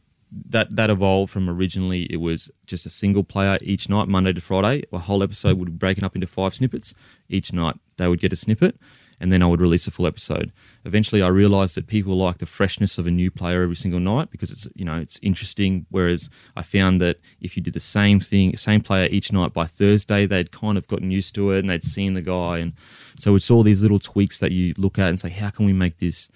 [0.49, 4.41] that that evolved from originally it was just a single player each night, Monday to
[4.41, 4.83] Friday.
[4.91, 6.93] A whole episode would be broken up into five snippets.
[7.29, 8.79] Each night they would get a snippet,
[9.19, 10.51] and then I would release a full episode.
[10.85, 14.31] Eventually, I realized that people like the freshness of a new player every single night
[14.31, 15.85] because it's you know it's interesting.
[15.89, 19.65] Whereas I found that if you did the same thing, same player each night by
[19.65, 22.73] Thursday, they'd kind of gotten used to it and they'd seen the guy, and
[23.17, 25.73] so it's all these little tweaks that you look at and say, how can we
[25.73, 26.29] make this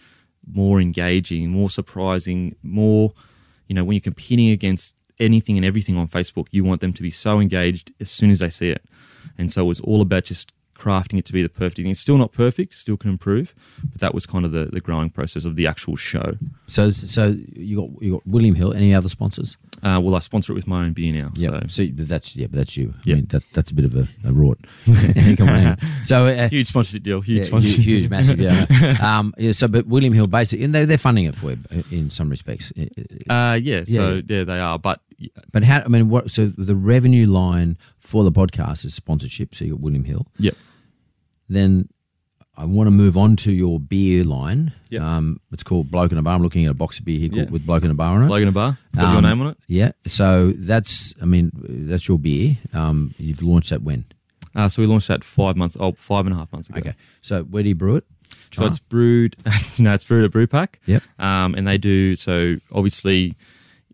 [0.49, 3.13] more engaging, more surprising, more,
[3.67, 7.01] you know, when you're competing against anything and everything on Facebook, you want them to
[7.01, 8.83] be so engaged as soon as they see it.
[9.37, 11.87] And so it was all about just crafting it to be the perfect thing.
[11.87, 13.55] It's still not perfect, still can improve,
[13.91, 16.37] but that was kind of the, the growing process of the actual show.
[16.67, 18.73] So so you got you got William Hill.
[18.73, 19.57] Any other sponsors?
[19.83, 21.31] Uh, well, I sponsor it with my own beer now.
[21.35, 21.51] Yeah.
[21.67, 22.93] So So, that's yeah, but that's you.
[22.97, 23.15] I Yeah.
[23.15, 24.57] mean that that's a bit of a, a rort.
[25.37, 25.77] Come on in.
[26.05, 27.77] So uh, huge sponsorship deal, huge yeah, sponsorship.
[27.85, 28.39] huge, huge, massive.
[28.39, 28.65] Yeah.
[29.01, 29.51] um, yeah.
[29.51, 31.59] So, but William Hill basically, and they they're funding it for you
[31.91, 32.71] in some respects.
[33.29, 34.21] Uh, yeah, so Yeah.
[34.27, 34.79] yeah, they are.
[34.79, 35.01] But
[35.51, 35.81] But how?
[35.85, 36.31] I mean, what?
[36.31, 39.53] So the revenue line for the podcast is sponsorship.
[39.55, 40.25] So you got William Hill.
[40.39, 40.55] Yep.
[41.49, 41.89] Then
[42.59, 44.73] I want to move on to your beer line.
[44.89, 45.01] Yep.
[45.01, 46.33] Um, it's called Bloke in a Bar.
[46.35, 47.49] I'm looking at a box of beer here called Yeah.
[47.51, 48.27] with Bloke in a Bar on it.
[48.27, 49.57] Bloke in a bar, got your Um, name on it.
[49.67, 49.91] Yeah.
[50.07, 51.13] So that's.
[51.21, 51.51] I mean,
[51.87, 52.57] that's your beer.
[52.73, 54.05] Um, you've launched that when?
[54.55, 56.79] Uh, so we launched that five months, oh, five and a half months ago.
[56.79, 56.93] Okay.
[57.21, 58.05] So where do you brew it?
[58.51, 59.35] So it's brewed.
[59.77, 60.75] no, it's brewed at Brewpack.
[60.87, 61.03] Yep.
[61.19, 62.55] Um, and they do so.
[62.71, 63.35] Obviously,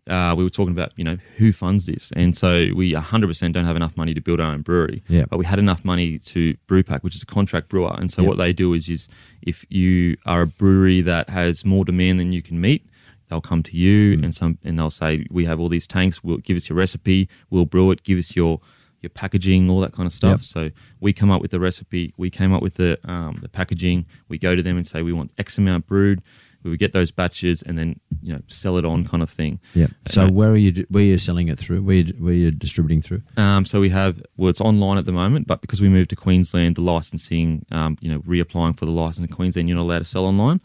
[0.08, 3.64] uh, we were talking about you know who funds this, and so we 100% don't
[3.64, 5.02] have enough money to build our own brewery.
[5.08, 5.30] Yep.
[5.30, 8.28] But we had enough money to Brewpack, which is a contract brewer, and so Yep.
[8.28, 9.08] what they do is is
[9.42, 12.86] if you are a brewery that has more demand than you can meet.
[13.30, 14.24] They'll come to you Mm.
[14.24, 16.22] and some, and they'll say, "We have all these tanks.
[16.22, 17.26] We'll give us your recipe.
[17.48, 18.02] We'll brew it.
[18.04, 18.60] Give us your
[19.00, 20.44] your packaging, all that kind of stuff." Yep.
[20.44, 22.12] So we come up with the recipe.
[22.18, 24.04] We came up with the um, the packaging.
[24.28, 26.20] We go to them and say we want X amount brewed.
[26.64, 29.60] We would get those batches and then you know sell it on kind of thing.
[29.74, 29.88] Yeah.
[30.08, 30.86] So Uh, where are you?
[30.88, 31.82] Where are you selling it through?
[31.82, 33.22] Where you, where you distributing through?
[33.36, 36.16] Um, so we have well, it's online at the moment, but because we moved to
[36.16, 39.98] Queensland, the licensing, um, you know, reapplying for the license in Queensland, you're not allowed
[40.00, 40.60] to sell online.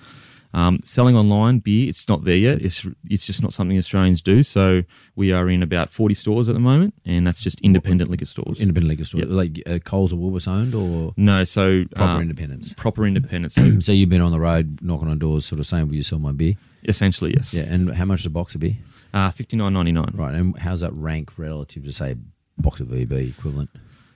[0.52, 2.60] Um, selling online beer, it's not there yet.
[2.62, 4.42] It's it's just not something Australians do.
[4.42, 4.82] So
[5.16, 8.60] we are in about forty stores at the moment, and that's just independent liquor stores.
[8.60, 9.30] Independent liquor store, Yep.
[9.30, 12.74] like uh, Coles or Woolworths owned, or no, so proper um, independents.
[12.74, 13.58] Proper independence.
[13.86, 16.18] So you've been on the road knocking on doors, sort of saying, "Will you sell
[16.20, 17.54] my beer?" essentially, yes.
[17.54, 18.78] Yeah, and how much is a box of beer?
[19.14, 20.12] Uh, Fifty nine ninety nine.
[20.16, 22.16] Right, and how's that rank relative to say
[22.58, 23.70] box of VB equivalent?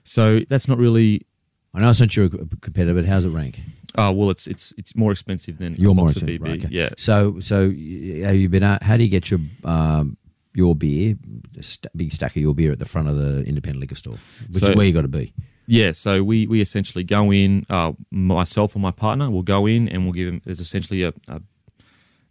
[0.04, 1.28] So that's not really.
[1.76, 3.60] I know it's not your competitor, but how's it rank?
[3.98, 6.48] Uh, well, it's it's it's more expensive than You're a more expensive, VB.
[6.48, 6.68] right, okay.
[6.72, 6.90] Yeah.
[6.98, 8.64] So, so have you been?
[8.64, 10.18] out- How do you get your um,
[10.56, 11.16] your beer,
[11.58, 14.18] a st- big stack of your beer at the front of the independent liquor store,
[14.50, 15.34] which So- is where you got to be?
[15.66, 17.66] Yeah, so we, we essentially go in.
[17.70, 20.42] Uh, myself or my partner will go in and we'll give them.
[20.44, 21.42] There's essentially a, a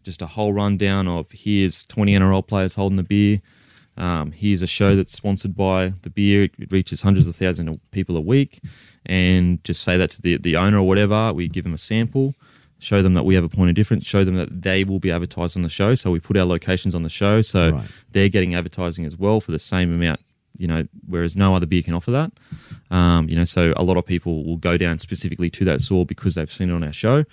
[0.02, 3.40] just a whole rundown of here's 20 NRL players holding the beer.
[3.96, 6.42] Um, here's a show that's sponsored by the beer.
[6.44, 8.60] It reaches hundreds of thousands of people a week,
[9.06, 11.32] and just say that to the the owner or whatever.
[11.32, 12.34] We give them a sample,
[12.78, 15.10] show them that we have a point of difference, show them that they will be
[15.10, 15.94] advertised on the show.
[15.94, 17.88] So we put our locations on the show, so Right.
[18.12, 20.20] they're getting advertising as well for the same amount.
[20.58, 22.30] You know, whereas no other beer can offer that.
[22.90, 26.04] Um, you know, so a lot of people will go down specifically to that store
[26.04, 27.24] because they've seen it on our show.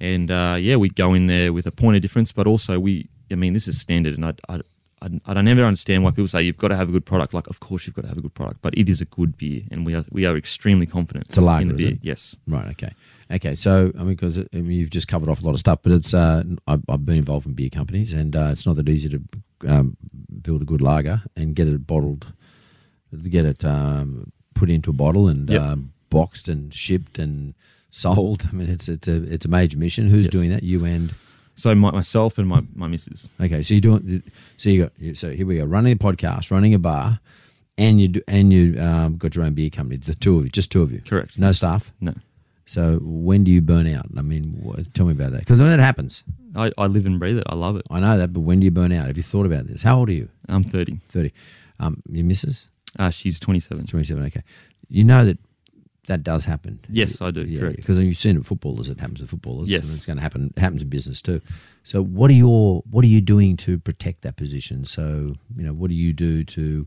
[0.00, 3.08] And uh, yeah, we go in there with a point of difference, but also we,
[3.30, 4.60] I mean, this is standard, and I, I,
[5.02, 7.34] I, I don't ever understand why people say you've got to have a good product.
[7.34, 9.36] Like, of course you've got to have a good product, but it is a good
[9.36, 11.98] beer, and we are we are extremely confident It's a lager, in the beer.
[12.02, 12.68] Yes, Right.
[12.70, 12.92] Okay.
[13.30, 13.54] Okay.
[13.54, 15.92] So, I mean, because I mean, you've just covered off a lot of stuff, but
[15.92, 19.08] it's uh, I've, I've been involved in beer companies, and uh, it's not that easy
[19.08, 19.20] to
[19.66, 19.96] um,
[20.42, 22.26] build a good lager and get it bottled,
[23.28, 25.60] get it um, put into a bottle and Yep.
[25.62, 27.54] um, boxed and shipped and
[27.90, 28.48] sold.
[28.50, 30.08] I mean, it's it's a it's a major mission.
[30.10, 30.32] Who's Yes.
[30.32, 30.62] doing that?
[30.62, 31.14] You and
[31.54, 33.30] so my, myself and my my missus.
[33.40, 33.62] okay.
[33.62, 34.22] So you're doing.
[34.56, 35.16] So you got.
[35.16, 35.64] So here we go.
[35.64, 37.20] Running a podcast, running a bar,
[37.78, 39.96] and you do, and you um, got your own beer company.
[39.98, 41.00] The two of you, just two of you.
[41.00, 41.38] Correct.
[41.38, 41.92] No staff.
[42.00, 42.14] No,
[42.66, 44.06] So when do you burn out?
[44.16, 46.24] I mean, what, tell me about that because I mean, that happens.
[46.54, 47.44] I, I live and breathe it.
[47.48, 47.82] I love it.
[47.90, 49.06] I know that, but when do you burn out?
[49.06, 49.82] Have you thought about this?
[49.82, 50.28] How old are you?
[50.48, 51.00] I'm 30.
[51.08, 51.32] Thirty.
[51.80, 53.86] Um, your missus Uh, she's 27.
[53.86, 54.22] twenty-seven.
[54.26, 54.42] Okay,
[54.88, 55.38] you know that
[56.08, 56.80] that does happen.
[56.88, 57.76] Yes, I do, correct.
[57.76, 58.88] Because you've seen it with footballers.
[58.88, 59.68] It happens with footballers.
[59.70, 59.88] Yes.
[59.88, 60.52] and it's going to happen.
[60.56, 61.40] It happens in business too.
[61.84, 64.84] So what are your what are you doing to protect that position?
[64.84, 66.86] So you know, what do you do to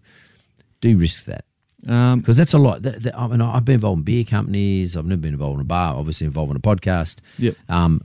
[0.82, 1.46] de-risk that?
[1.88, 2.82] Um, Because that's a lot.
[2.82, 4.98] That, that, I mean, I've been involved in beer companies.
[4.98, 5.96] I've never been involved in a bar.
[5.96, 7.18] Obviously, involved in a podcast.
[7.38, 7.56] Yep.
[7.70, 8.02] Um,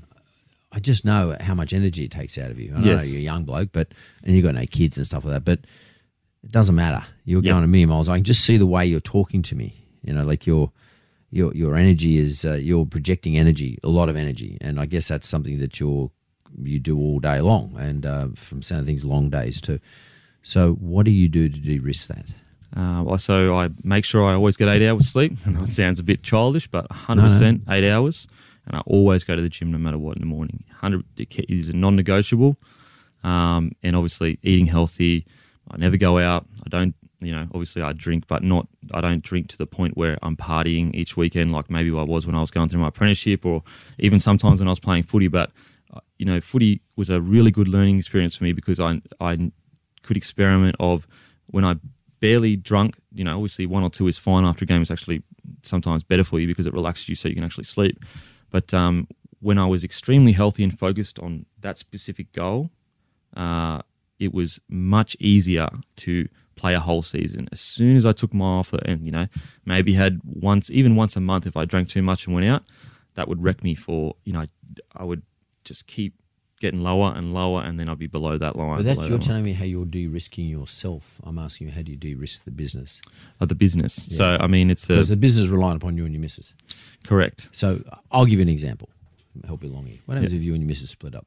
[0.73, 2.73] I just know how much energy it takes out of you.
[2.77, 3.09] I know Yes.
[3.09, 3.88] you're a young bloke, but
[4.23, 5.44] and you've got no kids and stuff like that.
[5.44, 5.61] But
[6.44, 7.05] it doesn't matter.
[7.25, 7.53] You're Yep.
[7.53, 8.09] going a million miles.
[8.09, 9.75] I can just see the way you're talking to me.
[10.03, 10.70] You know, like your
[11.30, 15.08] your your energy is uh, you're projecting energy, a lot of energy, and I guess
[15.08, 16.10] that's something that you're
[16.62, 19.78] you do all day long, and uh, from sound of things, long days too.
[20.42, 22.26] So, what do you do to de-risk that?
[22.76, 25.36] Uh, well, so I make sure I always get eight hours sleep.
[25.46, 28.28] I know it sounds a bit childish, but 100% eight hours.
[28.66, 30.64] And I always go to the gym no matter what in the morning.
[30.68, 32.56] 100 it is a non-negotiable.
[33.24, 35.26] Um, and obviously eating healthy.
[35.70, 36.46] I never go out.
[36.64, 39.96] I don't, you know, obviously I drink, but not, I don't drink to the point
[39.96, 42.88] where I'm partying each weekend like maybe I was when I was going through my
[42.88, 43.62] apprenticeship or
[43.98, 45.28] even sometimes when I was playing footy.
[45.28, 45.50] But,
[45.92, 49.50] uh, you know, footy was a really good learning experience for me because I, I
[50.02, 51.06] could experiment of
[51.46, 51.76] when I
[52.20, 54.83] barely drunk, you know, obviously one or two is fine after a game.
[54.83, 55.22] It's actually
[55.62, 58.04] sometimes better for you because it relaxes you so you can actually sleep.
[58.50, 59.09] But um,
[59.40, 62.70] when I was extremely healthy and focused on that specific goal,
[63.37, 63.83] uh,
[64.18, 66.28] it was much easier to
[66.61, 67.49] play a whole season.
[67.53, 69.27] As soon as I took my off and, you know,
[69.64, 72.62] maybe had once, even once a month, if I drank too much and went out,
[73.16, 74.44] that would wreck me for, you know,
[74.94, 75.23] I would
[75.64, 76.12] just keep
[76.61, 78.77] getting lower and lower and then I'd be below that line.
[78.77, 79.20] But that's you're that line.
[79.29, 81.18] telling me how you're de-risking yourself.
[81.25, 83.01] I'm asking you how do you de-risk the business?
[83.40, 83.94] of the business.
[83.94, 86.53] So I mean, it's a Because the business is relying upon you and your missus.
[87.05, 87.49] correct.
[87.53, 88.90] So I'll give you an example.
[89.46, 90.01] Help you along here.
[90.05, 90.40] What happens Yeah.
[90.40, 91.27] if you and your missus split up?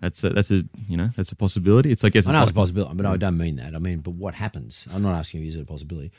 [0.00, 1.90] That's a, that's a you know that's a possibility.
[1.90, 3.74] It's I guess I it's know it's a possibility, but I don't mean that.
[3.74, 4.86] I mean, but what happens?
[4.92, 6.12] I'm not asking you is it a possibility.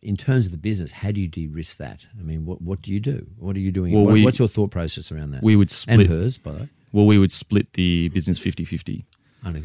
[0.00, 2.06] In terms of the business, how do you de-risk that?
[2.18, 3.26] I mean, what what do you do?
[3.38, 3.92] What are you doing?
[3.92, 5.42] Well, What- we- what's your thought process around that?
[5.42, 6.06] we would and split.
[6.06, 6.68] hers, by the way.
[6.92, 9.04] Well, we would split the business 50-50.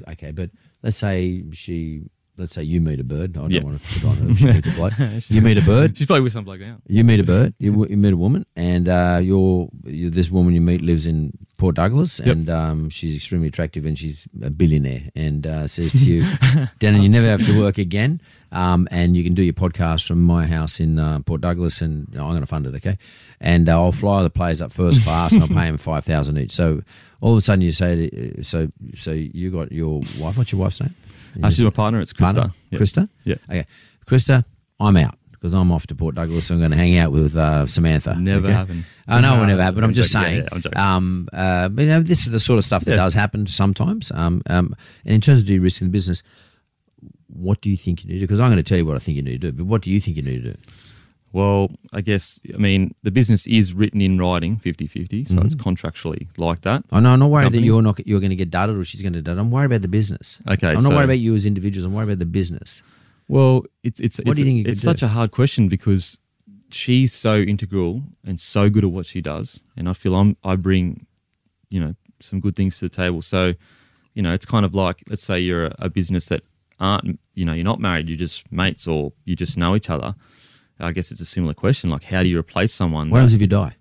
[0.09, 0.49] Okay, but
[0.81, 2.01] let's say she,
[2.37, 3.37] let's say you meet a bird.
[3.37, 3.61] I don't Yeah.
[3.63, 4.35] want to put on her.
[4.35, 4.93] She meets a bloke.
[5.29, 5.97] You meet a bird.
[5.97, 6.77] She's probably with some bloke now.
[6.87, 7.53] You meet a bird.
[7.59, 11.37] You, you meet a woman, and uh, you're, you this woman you meet lives in
[11.57, 12.27] Port Douglas, Yep.
[12.27, 16.25] and um, she's extremely attractive, and she's a billionaire, and uh, says to you,
[16.79, 18.19] "Danny, you never have to work again,
[18.51, 22.07] um, and you can do your podcast from my house in uh, Port Douglas, and
[22.11, 22.97] you know, I'm going to fund it, okay?
[23.39, 26.37] And uh, I'll fly the players up first class, and I'll pay them five thousand
[26.37, 26.51] each.
[26.51, 26.81] So
[27.21, 28.67] all of a sudden, you say, to, so
[28.97, 30.37] so you got your wife.
[30.37, 30.95] What's your wife's name?
[31.41, 32.01] Uh, she's my partner.
[32.01, 32.19] It's Krista.
[32.19, 32.53] Partner?
[32.69, 32.79] Yeah.
[32.79, 33.09] Krista.
[33.23, 33.35] Yeah.
[33.49, 33.65] Okay,
[34.07, 34.45] Krista,
[34.79, 35.17] I'm out.
[35.31, 36.45] because I'm off to Port Douglas.
[36.47, 38.15] So I'm going to hang out with uh, Samantha.
[38.19, 38.85] Never happened.
[39.07, 39.75] I know it never happen.
[39.75, 40.23] But I'm I'm just joking.
[40.23, 40.43] Yeah, saying.
[40.43, 40.77] yeah, I'm joking.
[40.79, 42.97] um, uh, but you know, this is the sort of stuff that Yeah.
[42.97, 44.11] does happen sometimes.
[44.11, 46.23] Um, um, and in terms of de-risking the business,
[47.27, 48.27] what do you think you need to do?
[48.27, 49.57] Because I'm going to tell you what I think you need to do.
[49.57, 50.57] But what do you think you need to do?
[51.33, 55.45] Well, I guess, I mean, the business is written in writing 50 50, so Mm-hmm.
[55.47, 56.83] it's contractually like that.
[56.91, 59.01] I know I'm not worried that you're not you're going to get dudded or she's
[59.01, 59.37] going to dud.
[59.39, 60.37] I'm worried about the business.
[60.47, 61.85] Okay, I'm not so- worried about you as individuals.
[61.85, 62.83] I'm worried about the business.
[63.27, 64.91] Well, it's it's What it's, do you think it's could do?
[64.93, 66.19] such a hard question because
[66.69, 70.55] she's so integral and so good at what she does, and I feel I'm I
[70.55, 71.07] bring,
[71.69, 73.21] you know, some good things to the table.
[73.23, 73.53] So,
[74.13, 76.43] you know, it's kind of like let's say you're a, a business that
[76.79, 80.13] aren't you know you're not married, you're just mates or you just know each other.
[80.79, 81.89] I guess it's a similar question.
[81.89, 83.09] Like, how do you replace someone?
[83.09, 83.73] What happens if you die?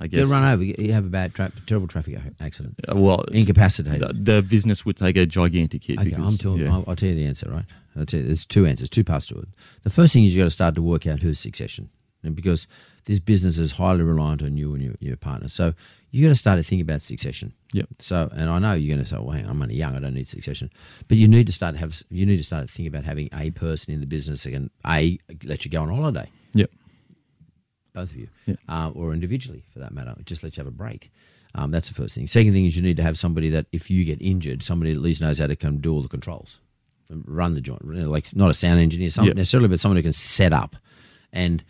[0.00, 0.28] I You guess.
[0.28, 0.62] get run over.
[0.64, 2.74] You have a bad, tra- terrible traffic accident.
[2.90, 4.00] uh, well, Incapacitated.
[4.24, 5.98] the, the business would take a gigantic hit.
[5.98, 6.60] Okay, because, I'm telling.
[6.60, 6.72] yeah.
[6.72, 7.48] I'll, I'll tell you the answer.
[7.50, 7.64] Right.
[7.96, 8.26] I'll tell you.
[8.26, 9.48] There's two answers, two parts to it.
[9.82, 11.88] The first thing is you got to start to work out who's succession,
[12.22, 12.66] and because
[13.04, 15.74] this business is highly reliant on you and your, your partner, so
[16.12, 17.54] you got to start to think about succession.
[17.72, 17.88] Yep.
[17.98, 19.96] So, and I know you're going to say, "Well, hang on, I'm only young.
[19.96, 20.70] I don't need succession,"
[21.08, 22.00] but you need to start to have.
[22.10, 24.70] You need to start to think about having a person in the business that can
[24.86, 26.70] a let you go on holiday, Yep.
[27.94, 28.54] both of you, Yeah.
[28.68, 30.14] uh, or individually for that matter.
[30.24, 31.10] Just let you have a break.
[31.54, 32.26] Um, that's the first thing.
[32.26, 34.98] Second thing is you need to have somebody that, if you get injured, somebody at
[34.98, 36.60] least knows how to come do all the controls,
[37.10, 37.84] run the joint.
[37.86, 39.34] Like not a sound engineer, some, Yeah.
[39.34, 40.76] necessarily, but someone who can set up.
[41.30, 41.62] And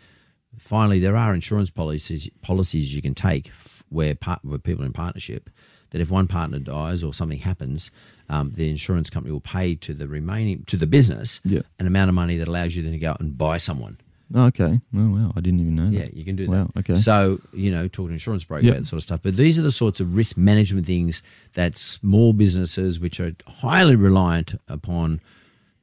[0.57, 3.49] finally, there are insurance policies policies you can take
[3.93, 5.49] where part, where people are in partnership
[5.91, 7.91] that if one partner dies or something happens,
[8.27, 11.61] um, the insurance company will pay to the remaining to the business Yeah.
[11.79, 13.97] an amount of money that allows you then to go out and buy someone.
[14.33, 14.81] Oh, okay.
[14.95, 15.31] Oh, wow.
[15.35, 16.79] I didn't even know Yeah, you can do Wow, that.
[16.89, 16.99] okay.
[17.01, 18.71] So, you know, talk to insurance broker Yep.
[18.73, 19.19] about that sort of stuff.
[19.21, 21.21] But these are the sorts of risk management things
[21.53, 25.21] that small businesses, which are highly reliant upon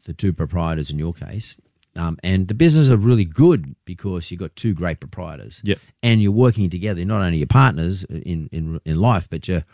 [0.06, 1.56] the two proprietors in your case,
[1.96, 5.60] um, and the businesses are really good because you've got two great proprietors.
[5.64, 5.78] Yep.
[6.02, 7.00] And you're working together.
[7.00, 9.64] You're not only your partners in, in, in life, but you're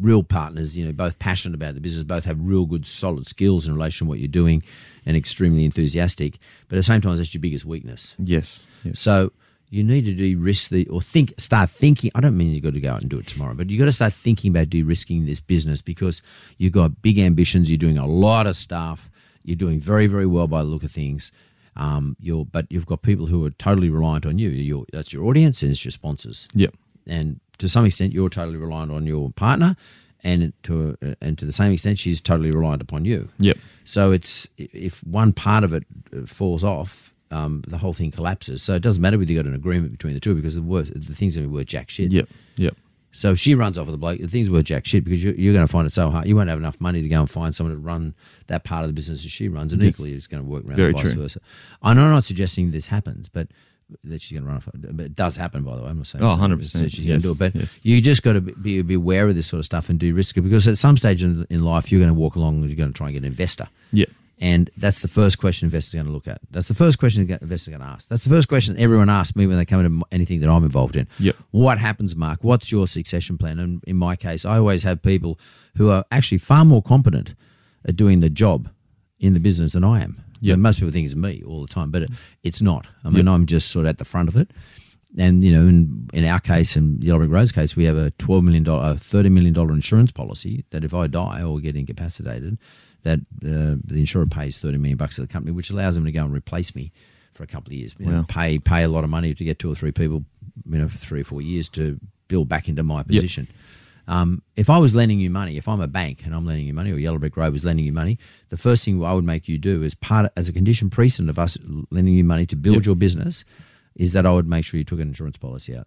[0.00, 3.66] real partners, you know, both passionate about the business, both have real good, solid skills
[3.66, 4.62] in relation to what you're doing
[5.04, 6.38] and extremely enthusiastic.
[6.68, 8.14] But at the same time, that's your biggest weakness.
[8.18, 8.64] Yes.
[8.84, 9.00] Yes.
[9.00, 9.32] So
[9.70, 12.10] you need to de-risk the or think start thinking.
[12.14, 13.86] I don't mean you've got to go out and do it tomorrow, but you've got
[13.86, 16.22] to start thinking about de-risking this business because
[16.58, 17.68] you've got big ambitions.
[17.68, 19.10] You're doing a lot of stuff.
[19.44, 21.32] You're doing very very well by the look of things.
[21.76, 24.48] Um, you're but you've got people who are totally reliant on you.
[24.48, 26.48] You're, that's your audience and it's your sponsors.
[26.54, 26.74] Yep.
[27.06, 29.76] And to some extent, you're totally reliant on your partner,
[30.24, 33.28] and to a, and to the same extent, she's totally reliant upon you.
[33.38, 33.58] Yep.
[33.84, 38.62] So it's if one part of it uh, falls off, um, the whole thing collapses.
[38.62, 40.90] So it doesn't matter whether you got an agreement between the two because the worth,
[40.94, 42.10] the things are worth jack shit.
[42.10, 42.28] Yep.
[42.56, 42.76] Yep.
[43.18, 44.20] So if she runs off with the bloke.
[44.20, 46.28] The things worth jack shit because you're, you're going to find it so hard.
[46.28, 48.14] You won't have enough money to go and find someone to run
[48.46, 49.94] that part of the business that she runs, and Yes.
[49.94, 51.14] equally it's going to work around Very vice true.
[51.14, 51.40] versa.
[51.82, 53.48] I know I'm not suggesting this happens, but
[54.04, 54.68] that she's going to run off.
[54.72, 55.88] But it does happen, by the way.
[55.88, 57.80] I'm not saying Oh, 100%, that she's going to do it, but yes.
[57.82, 60.36] you just got to be, be aware of this sort of stuff and do risk
[60.36, 62.76] it because at some stage in, in life you're going to walk along and you're
[62.76, 63.66] going to try and get an investor.
[63.92, 64.10] Yep.
[64.40, 66.40] And that's the first question investors are going to look at.
[66.50, 68.08] That's the first question investors are going to ask.
[68.08, 70.94] That's the first question everyone asks me when they come into anything that I'm involved
[70.96, 71.08] in.
[71.18, 71.36] Yep.
[71.50, 72.44] What happens, Mark?
[72.44, 73.58] What's your succession plan?
[73.58, 75.40] And in my case, I always have people
[75.76, 77.34] who are actually far more competent
[77.84, 78.68] at doing the job
[79.18, 80.22] in the business than I am.
[80.40, 80.54] Yep.
[80.54, 82.10] And most people think it's me all the time, but it,
[82.44, 82.86] it's not.
[83.04, 83.34] I mean, Yep.
[83.34, 84.52] I'm just sort of at the front of it.
[85.16, 88.10] And you know, in, in our case, in Yellow Brick Road's case, we have a
[88.12, 92.58] twelve million dollar, thirty million dollar insurance policy that if I die or get incapacitated,
[93.04, 96.12] that uh, the insurer pays thirty million bucks to the company, which allows them to
[96.12, 96.92] go and replace me
[97.34, 97.94] for a couple of years.
[97.98, 100.24] You know, pay pay a lot of money to get two or three people,
[100.68, 103.48] you know, for three or four years to build back into my position.
[104.06, 106.72] Um, if I was lending you money, if I'm a bank and I'm lending you
[106.72, 109.48] money, or Yellow Brick Road was lending you money, the first thing I would make
[109.48, 111.58] you do is part as a condition precedent of us
[111.90, 112.86] lending you money to build Yep.
[112.86, 113.44] your business,
[113.96, 115.86] is that I would make sure you took an insurance policy out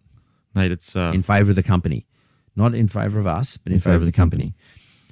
[0.54, 2.06] Mate, it's uh, in favour of the company,
[2.56, 4.54] not in favour of us, but in, favour of the company,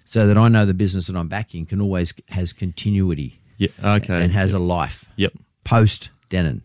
[0.09, 3.67] so that I know the business that I'm backing can always has continuity yeah.
[3.83, 4.23] Okay.
[4.23, 5.33] and has a life Yep.
[5.63, 6.61] post Denan,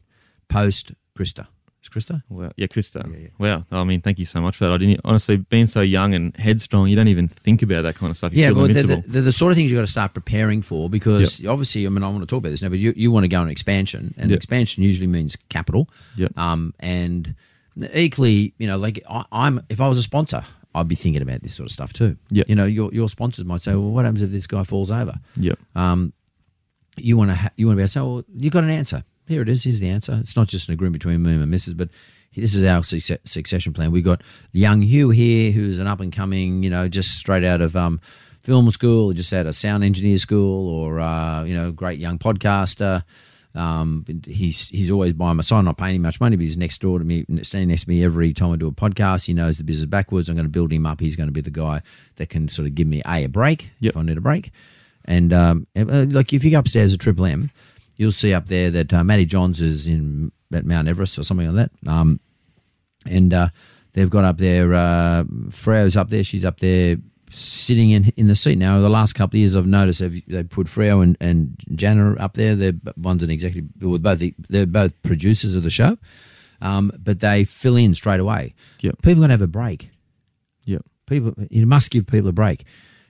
[0.49, 1.47] post Krista.
[1.83, 2.23] Is Krista?
[2.31, 2.53] Wow.
[2.57, 3.05] Yeah, Krista.
[3.39, 3.67] Wow.
[3.71, 4.73] I mean, thank you so much for that.
[4.73, 6.89] I didn't honestly being so young and headstrong.
[6.89, 8.33] You don't even think about that kind of stuff.
[8.33, 9.03] You yeah, feel well, they're, invincible.
[9.03, 11.91] the, they're the sort of things you've got to start preparing for because obviously, I
[11.91, 13.51] mean, I want to talk about this now, but you, you want to go on
[13.51, 14.37] expansion, and Yep.
[14.39, 15.91] expansion usually means capital.
[16.17, 16.39] Yep.
[16.39, 17.35] Um, and
[17.93, 20.43] equally, you know, like I, I'm, if I was a sponsor,
[20.75, 22.17] I'd be thinking about this sort of stuff too.
[22.31, 22.49] Yep.
[22.49, 25.15] You know, your your sponsors might say, well, what happens if this guy falls over?
[25.37, 25.59] Yep.
[25.75, 26.13] Um,
[26.97, 28.71] you want to ha- you want to be able to say, well, you've got an
[28.71, 29.05] answer.
[29.27, 29.65] Here it is.
[29.65, 30.19] Here's the answer.
[30.21, 31.89] It's not just an agreement between me and my missus, but
[32.37, 33.93] this is our succe- succession plan.
[33.93, 34.23] We've got
[34.53, 38.01] young Hugh here, who's an up and coming, you know, just straight out of um,
[38.41, 43.05] film school, just out of sound engineer school, or uh, you know, great young podcaster.
[43.55, 45.59] Um, he's he's always by my side.
[45.59, 47.89] I'm not paying him much money, but he's next door to me, standing next to
[47.89, 49.27] me every time I do a podcast.
[49.27, 50.29] He knows the business backwards.
[50.29, 50.99] I'm going to build him up.
[51.01, 51.83] He's going to be the guy
[52.17, 53.93] that can sort of give me a a break Yep.
[53.93, 54.51] if I need a break.
[55.05, 57.51] And um, uh, like if you go upstairs at Triple M,
[57.97, 61.53] you'll see up there that uh, Matty Johns is in at Mount Everest or something
[61.55, 61.91] like that.
[61.91, 62.21] Um,
[63.07, 63.49] and uh,
[63.93, 64.73] they've got up there.
[64.75, 66.25] Uh, Freo's up there.
[66.25, 66.97] She's up there
[67.35, 68.81] sitting in in the seat now.
[68.81, 72.35] The last couple of years, I've noticed they've they put Freo and, and Jana up
[72.35, 72.55] there.
[72.55, 73.71] They're one's an executive.
[73.81, 75.99] Well, both the- they're both producers of the show,
[76.61, 78.55] um, but they fill in straight away.
[78.81, 79.03] Yep.
[79.03, 79.91] People gonna have a break.
[80.65, 80.85] Yep.
[81.07, 82.65] People, you must give people a break.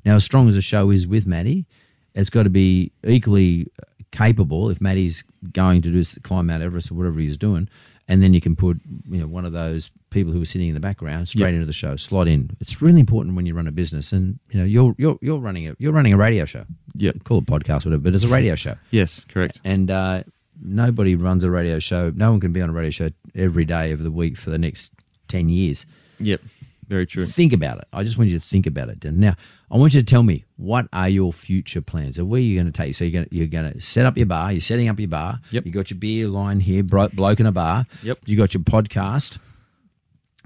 [0.04, 1.66] Now, as strong as the show is with Matty,
[2.14, 3.68] it's got to be equally
[4.10, 7.68] capable if Matty's going to do climb Mount Everest or whatever he's doing,
[8.09, 10.74] and then you can put you know one of those people who are sitting in
[10.74, 11.55] the background straight Yep.
[11.55, 12.50] into the show, slot in.
[12.61, 15.68] It's really important when you run a business, and you know you're you're you're running
[15.68, 16.64] a you're running a radio show.
[16.96, 17.24] Yep.
[17.24, 19.61] Call it podcast, whatever, but it's a radio show, Yes, correct.
[19.64, 20.22] and uh,
[20.62, 22.12] nobody runs a radio show.
[22.14, 24.59] No one can be on a radio show every day of the week for the
[24.59, 24.92] next
[25.28, 25.86] ten years.
[26.20, 26.40] Yep.
[26.89, 27.26] Very true.
[27.26, 27.89] Think about it.
[27.93, 29.01] I just want you to think about it.
[29.01, 29.18] Dan.
[29.18, 29.35] Now,
[29.70, 32.18] I want you to tell me what are your future plans?
[32.18, 32.95] Or where are you going to take?
[32.95, 34.53] So you're going to, you're going to set up your bar.
[34.53, 35.41] You're setting up your bar.
[35.51, 35.66] Yep.
[35.66, 37.87] You got your beer line here, bro- bloke in a bar.
[38.03, 38.18] Yep.
[38.26, 39.39] You got your podcast,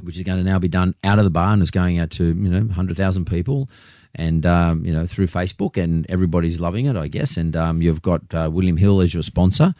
[0.03, 2.11] which is going to now be done out of the bar and is going out
[2.12, 3.68] to you know hundred thousand people,
[4.14, 7.36] and um, you know through Facebook and everybody's loving it, I guess.
[7.36, 9.74] And um, you've got uh, William Hill as your sponsor.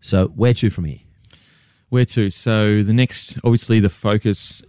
[0.00, 1.00] So where to from here?
[1.90, 2.30] Where to?
[2.30, 4.62] So the next, obviously, the focus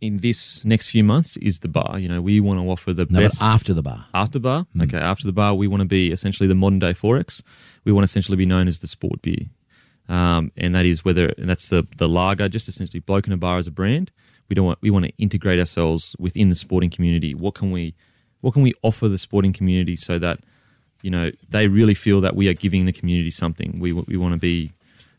[0.00, 1.98] in this next few months is the bar.
[1.98, 4.06] You know, we want to offer the No, best after the bar.
[4.12, 4.66] after bar.
[4.80, 7.42] Okay, after the bar, we want to be essentially the modern day XXXX.
[7.84, 9.46] We want to essentially be known as the sport beer,
[10.08, 13.36] um, and that is whether and that's the the lager, just essentially bloke in a
[13.36, 14.10] bar as a brand.
[14.48, 17.34] We don't want we want to integrate ourselves within the sporting community.
[17.34, 17.94] What can we
[18.42, 20.40] what can we offer the sporting community so that
[21.02, 23.78] you know they really feel that we are giving the community something.
[23.80, 24.72] We we want to be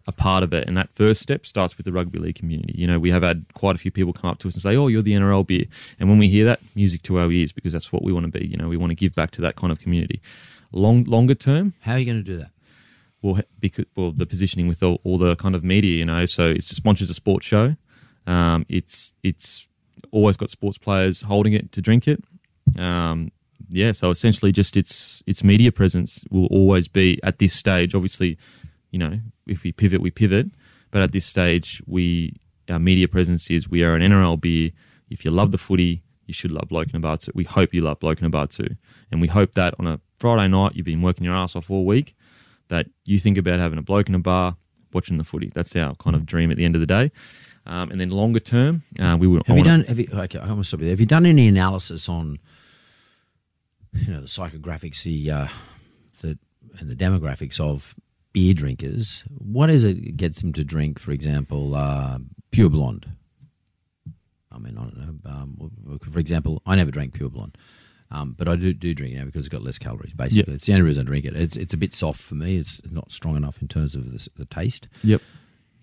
[0.07, 2.73] a part of it, and that first step starts with the rugby league community.
[2.77, 4.75] You know, we have had quite a few people come up to us and say,
[4.75, 5.65] "Oh, you're the NRL beer,"
[5.99, 8.39] and when we hear that, music to our ears because that's what we want to
[8.39, 8.45] be.
[8.47, 10.21] You know, we want to give back to that kind of community.
[10.71, 12.51] Long longer term, How are you going to do that?
[13.21, 16.49] well, because well, the positioning with all, all the kind of media, you know, so
[16.49, 17.75] it's sponsors a sports show.
[18.25, 19.65] Um, it's it's
[20.11, 22.23] always got sports players holding it to drink it.
[22.77, 23.31] Um,
[23.69, 27.95] yeah, so essentially, just its its media presence will always be at this stage.
[27.95, 28.37] Obviously,
[28.97, 30.47] you know, if we pivot, we pivot.
[30.89, 34.71] But at this stage, we our media presence is we are an NRL beer.
[35.09, 37.31] If you love the footy, you should love Bloke in a Bar too.
[37.35, 38.75] We hope you love Bloke in a Bar too,
[39.11, 41.85] and we hope that on a Friday night you've been working your ass off all
[41.85, 42.15] week,
[42.69, 44.57] that you think about having a bloke in a bar,
[44.93, 45.51] watching the footy.
[45.53, 47.11] That's our kind of dream at the end of the day.
[47.67, 49.45] Um, and then longer term, uh, we would.
[49.45, 49.83] Have you done?
[49.83, 50.07] Have you?
[50.11, 50.93] Okay, I almost stop you there.
[50.93, 52.39] Have you done any analysis on,
[53.93, 55.47] you know, the psychographics, the, uh,
[56.21, 56.39] the
[56.79, 57.93] and the demographics of
[58.37, 59.23] beer drinkers?
[59.29, 62.19] What is it gets them to drink, for example, uh,
[62.51, 63.07] pure blonde?
[64.51, 65.31] I mean, I don't know.
[65.31, 67.57] Um, for example, I never drank pure blonde.
[68.11, 70.13] Um, but I do do drink it now because it's got less calories.
[70.13, 71.35] Basically, it's the only reason I drink it.
[71.35, 72.57] It's it's a bit soft for me.
[72.57, 74.87] It's not strong enough in terms of the, the taste.
[75.03, 75.21] Yep.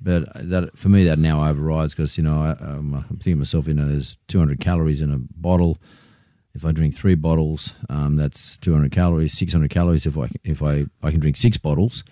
[0.01, 3.37] But that for me, that now overrides because you know I, um, I'm thinking to
[3.41, 5.79] myself, you know, there's 200 calories in a bottle.
[6.55, 9.37] If I drink three bottles, um, that's 200 calories.
[9.37, 10.07] 600 calories.
[10.07, 12.05] If I if I I can drink six bottles,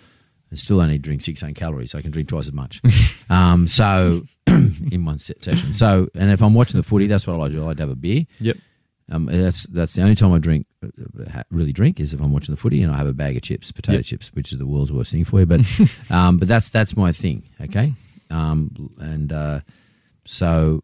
[0.53, 2.79] and still only drink 600 calories, so I can drink twice as much.
[3.31, 5.73] um, so in one se- session.
[5.73, 7.63] So and if I'm watching the footy, that's what I like to do.
[7.63, 8.27] I like to have a beer.
[8.39, 8.57] Yep.
[9.11, 12.53] Um, that's that's the only time I drink, uh, really drink, is if I'm watching
[12.53, 14.05] the footy and I have a bag of chips, potato Yep.
[14.05, 15.47] chips, which is the world's worst thing for you.
[15.47, 15.61] But
[16.11, 17.93] um, but that's that's my thing, okay.
[18.29, 19.61] Um, and uh,
[20.25, 20.83] so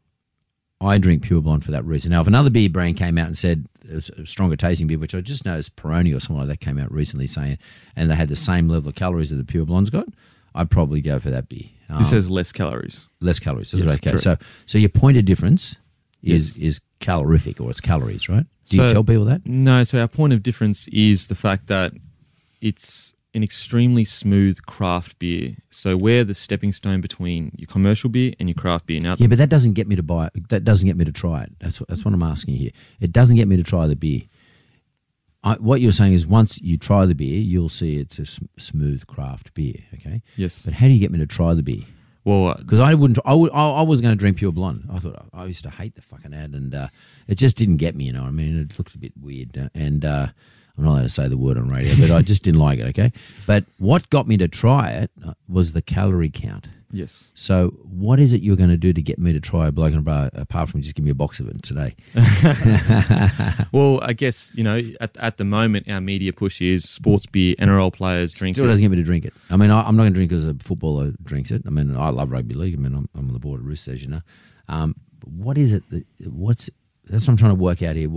[0.81, 2.09] I drink pure blonde for that reason.
[2.11, 3.67] Now, if another beer brand came out and said
[3.97, 6.91] a stronger tasting beer, which I just noticed Peroni or something like that came out
[6.91, 7.57] recently saying,
[7.95, 10.07] and they had the same level of calories that the pure blonde's got,
[10.55, 11.65] I'd probably go for that beer.
[11.97, 13.01] This Um, has less calories.
[13.19, 13.73] less calories.
[13.73, 13.89] Yes.
[13.95, 14.11] Okay.
[14.11, 14.23] correct.
[14.23, 15.75] So so your point of difference
[16.21, 16.75] is Yes.
[16.75, 18.45] is calorific or it's calories, right?
[18.69, 19.45] Do you tell people that?
[19.47, 21.93] No, so our point of difference is the fact that
[22.61, 25.55] it's an extremely smooth craft beer.
[25.69, 28.99] So we're the stepping stone between your commercial beer and your craft beer.
[28.99, 30.49] Now, Yeah, but that doesn't get me to buy it.
[30.49, 31.51] That doesn't get me to try it.
[31.59, 32.71] That's what, that's what I'm asking you here.
[32.99, 34.21] It doesn't get me to try the beer.
[35.43, 38.45] I, what you're saying is once you try the beer, you'll see it's a sm-
[38.57, 39.75] smooth craft beer.
[39.93, 40.21] Okay.
[40.35, 40.63] yes.
[40.65, 41.83] But how do you get me to try the beer?
[42.25, 43.19] Well, uh, Because I wouldn't.
[43.23, 43.49] I would.
[43.53, 44.89] I, I was going to drink pure blonde.
[44.91, 46.89] I thought I used to hate the fucking ad, and uh,
[47.27, 48.05] it just didn't get me.
[48.05, 50.27] You know, I mean, it looks a bit weird, uh, and uh,
[50.79, 52.85] I'm not allowed to say the word on radio, but I just didn't like it.
[52.87, 53.11] Okay,
[53.45, 56.69] but what got me to try it uh, was the calorie count.
[56.91, 57.27] Yes.
[57.35, 59.91] So, what is it you're going to do to get me to try a bloke
[59.91, 61.95] and a bar apart from just give me a box of it today?
[63.71, 67.55] Well, I guess you know at, at the moment our media push is sports beer,
[67.59, 68.55] NRL players drink.
[68.55, 68.69] Still it.
[68.69, 69.33] doesn't get me to drink it.
[69.49, 71.63] I mean, I, I'm not going to drink as a footballer drinks it.
[71.67, 72.73] I mean, I love rugby league.
[72.73, 74.21] I mean, I'm, I'm on the board of Roosters, as you know.
[74.69, 75.83] Um, what is it?
[75.89, 76.69] That, what's
[77.05, 78.09] that's what I'm trying to work out here.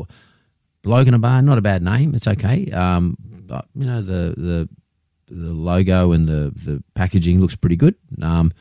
[0.85, 2.15] What- Bloke in a bar, not a bad name.
[2.15, 2.71] It's okay.
[2.71, 3.17] Um,
[3.47, 4.69] but you know the the
[5.29, 7.95] the logo and the the packaging looks pretty good.
[8.21, 8.53] Um,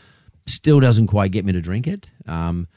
[0.48, 2.08] still doesn't quite get me to drink it.
[2.28, 2.68] Um,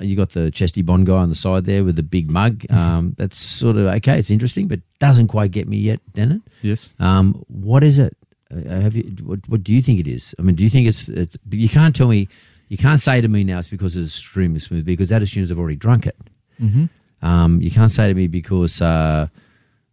[0.00, 2.64] you got the chesty bond guy on the side there with the big mug.
[2.70, 4.18] Um, that's sort of okay.
[4.18, 6.42] It's interesting, but doesn't quite get me yet, Denan.
[6.62, 6.90] Yes.
[6.98, 8.16] Um, what is it?
[8.50, 9.04] Uh, have you?
[9.22, 10.34] What, what do you think it is?
[10.38, 11.08] I mean, do you think it's?
[11.08, 11.36] It's.
[11.50, 12.28] You can't tell me.
[12.68, 15.58] You can't say to me now it's because it's extremely smooth because that assumes I've
[15.58, 16.16] already drunk it.
[16.60, 16.86] Mm-hmm.
[17.22, 19.28] Um, you can't say to me because uh,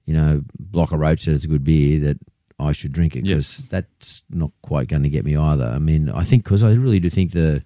[0.05, 2.17] you know Blocker Roach said it's a good beer that
[2.59, 3.67] I should drink it because Yes.
[3.69, 5.65] that's not quite going to get me either.
[5.65, 7.63] I mean, I think because I really do think the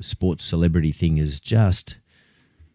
[0.00, 1.96] sports celebrity thing is just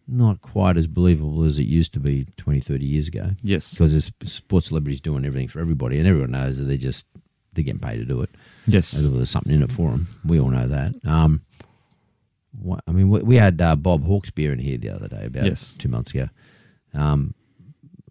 [0.06, 3.72] not quite as believable as it used to be 20, 30 years ago Yes.
[3.72, 7.04] because sports celebrities doing everything for everybody, and everyone knows that they're just
[7.52, 8.30] they're getting paid to do it.
[8.66, 8.92] Yes.
[8.92, 10.06] There's something in it for them.
[10.24, 10.94] We all know that.
[11.04, 11.42] Um,
[12.86, 15.44] I mean, we, we had uh, Bob Hawke's beer in here the other day, about
[15.44, 15.74] Yes.
[15.78, 16.28] two months ago.
[16.94, 17.34] Um,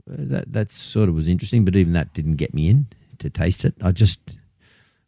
[0.05, 2.87] that that sort of was interesting, but even that didn't get me in
[3.19, 3.73] to taste it.
[3.81, 4.19] I just,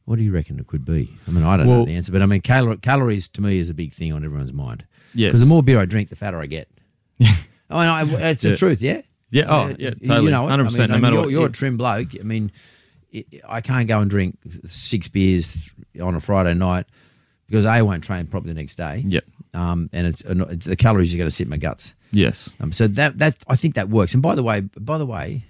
[0.05, 1.09] what do you reckon it could be?
[1.27, 3.69] I mean, I don't know the answer, but I mean, calor- calories to me is
[3.69, 4.85] a big thing on everyone's mind.
[5.13, 5.29] Yes.
[5.29, 6.67] Because the more beer I drink, the fatter I get.
[7.21, 7.25] I
[7.69, 9.01] mean, I, it's the truth, yeah.
[9.31, 9.45] Yeah.
[9.47, 9.91] Oh, yeah.
[10.01, 10.31] you Totally.
[10.31, 10.49] know it.
[10.49, 10.81] Hundred I percent.
[10.81, 11.31] mean, No I mean, matter you're, what.
[11.31, 11.47] you're yeah.
[11.47, 12.07] a trim bloke.
[12.19, 12.51] I mean,
[13.47, 15.55] I can't go and drink six beers
[16.01, 16.87] on a Friday night
[17.49, 19.03] because A, I won't train properly the next day.
[19.07, 19.25] Yep.
[19.53, 21.93] Um, and it's, it's the calories are going to sit in my guts.
[22.11, 22.49] Yes.
[22.59, 24.13] Um, so that that I think that works.
[24.13, 25.45] And by the way, by the way,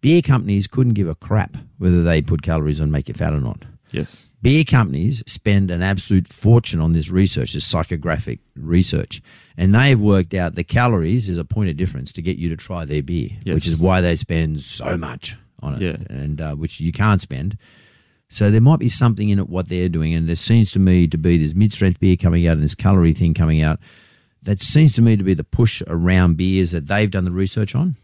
[0.00, 3.40] beer companies couldn't give a crap whether they put calories on make you fat or
[3.40, 3.64] not.
[3.90, 4.26] Yes.
[4.42, 9.20] Beer companies spend an absolute fortune on this research, this psychographic research,
[9.56, 12.48] and they have worked out the calories is a point of difference to get you
[12.50, 13.54] to try their beer, Yes.
[13.54, 15.96] which is why they spend so much on it, Yeah.
[16.16, 17.56] and uh, which you can't spend.
[18.28, 21.06] So there might be something in it what they're doing, and there seems to me
[21.08, 23.80] to be this mid-strength beer coming out and this calorie thing coming out.
[24.42, 27.74] That seems to me to be the push around beers that they've done the research
[27.74, 27.96] on.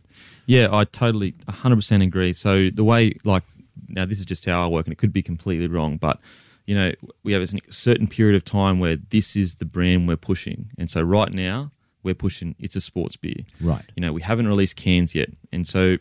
[0.46, 2.32] Yeah, I totally 100% agree.
[2.32, 3.42] So the way, like,
[3.88, 6.18] now this is just how I work, and it could be completely wrong, but
[6.66, 10.16] you know, we have a certain period of time where this is the brand we're
[10.16, 11.70] pushing, and so right now
[12.02, 13.44] we're pushing it's a sports beer.
[13.60, 13.84] Right.
[13.94, 15.98] You know, we haven't released cans yet, and so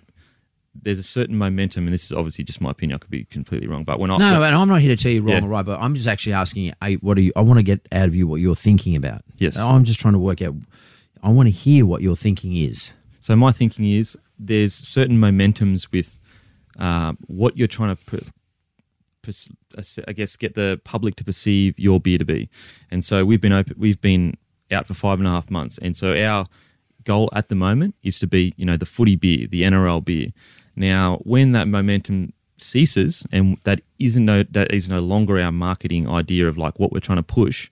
[0.76, 2.96] there's a certain momentum, and this is obviously just my opinion.
[2.96, 5.12] I could be completely wrong, but when I No, and I'm not here to tell
[5.12, 5.46] you wrong Yeah.
[5.46, 7.32] or right, but I'm just actually asking you, hey, what are you?
[7.36, 9.22] I want to get out of you what you're thinking about.
[9.38, 9.56] Yes.
[9.58, 10.56] I'm just trying to work out.
[11.22, 12.92] I want to hear what your thinking is.
[13.20, 16.20] So my thinking is there's certain momentums with
[16.78, 18.24] uh, what you're trying to put.
[20.08, 22.50] I guess get the public to perceive your beer to be,
[22.92, 23.76] and so we've been open.
[23.78, 24.36] We've been
[24.70, 26.46] out for five and a half months, and so our
[27.06, 30.28] goal at the moment is to be, you know, the footy beer, the NRL beer.
[30.76, 36.10] Now, when that momentum ceases, and that isn't no that is no longer our marketing
[36.10, 37.70] idea of like what we're trying to push,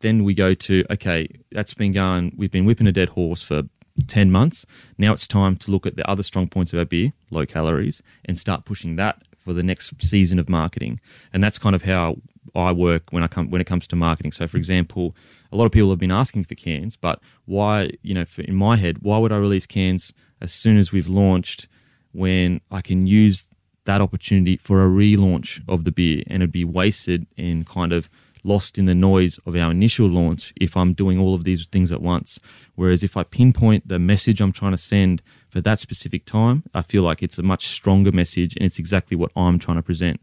[0.00, 2.34] then we go to okay, that's been going.
[2.36, 3.64] We've been whipping a dead horse for
[4.06, 4.64] 10 months.
[4.96, 8.00] Now it's time to look at the other strong points of our beer, low calories,
[8.24, 11.00] and start pushing that for the next season of marketing.
[11.32, 12.16] And that's kind of how
[12.54, 14.32] I work when I come when it comes to marketing.
[14.32, 15.16] So for example,
[15.52, 18.54] a lot of people have been asking for cans, but why, you know, for, in
[18.54, 21.66] my head, why would I release cans as soon as we've launched
[22.12, 23.48] when I can use
[23.84, 28.10] that opportunity for a relaunch of the beer and it'd be wasted and kind of
[28.44, 31.90] lost in the noise of our initial launch if I'm doing all of these things
[31.90, 32.38] at once.
[32.74, 36.82] Whereas if I pinpoint the message I'm trying to send for that specific time, I
[36.82, 40.20] feel like it's a much stronger message and it's exactly what I'm trying to present.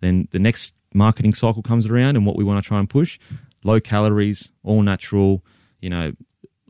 [0.00, 3.18] Then the next marketing cycle comes around and what we want to try and push
[3.64, 5.44] low calories, all natural,
[5.80, 6.12] you know,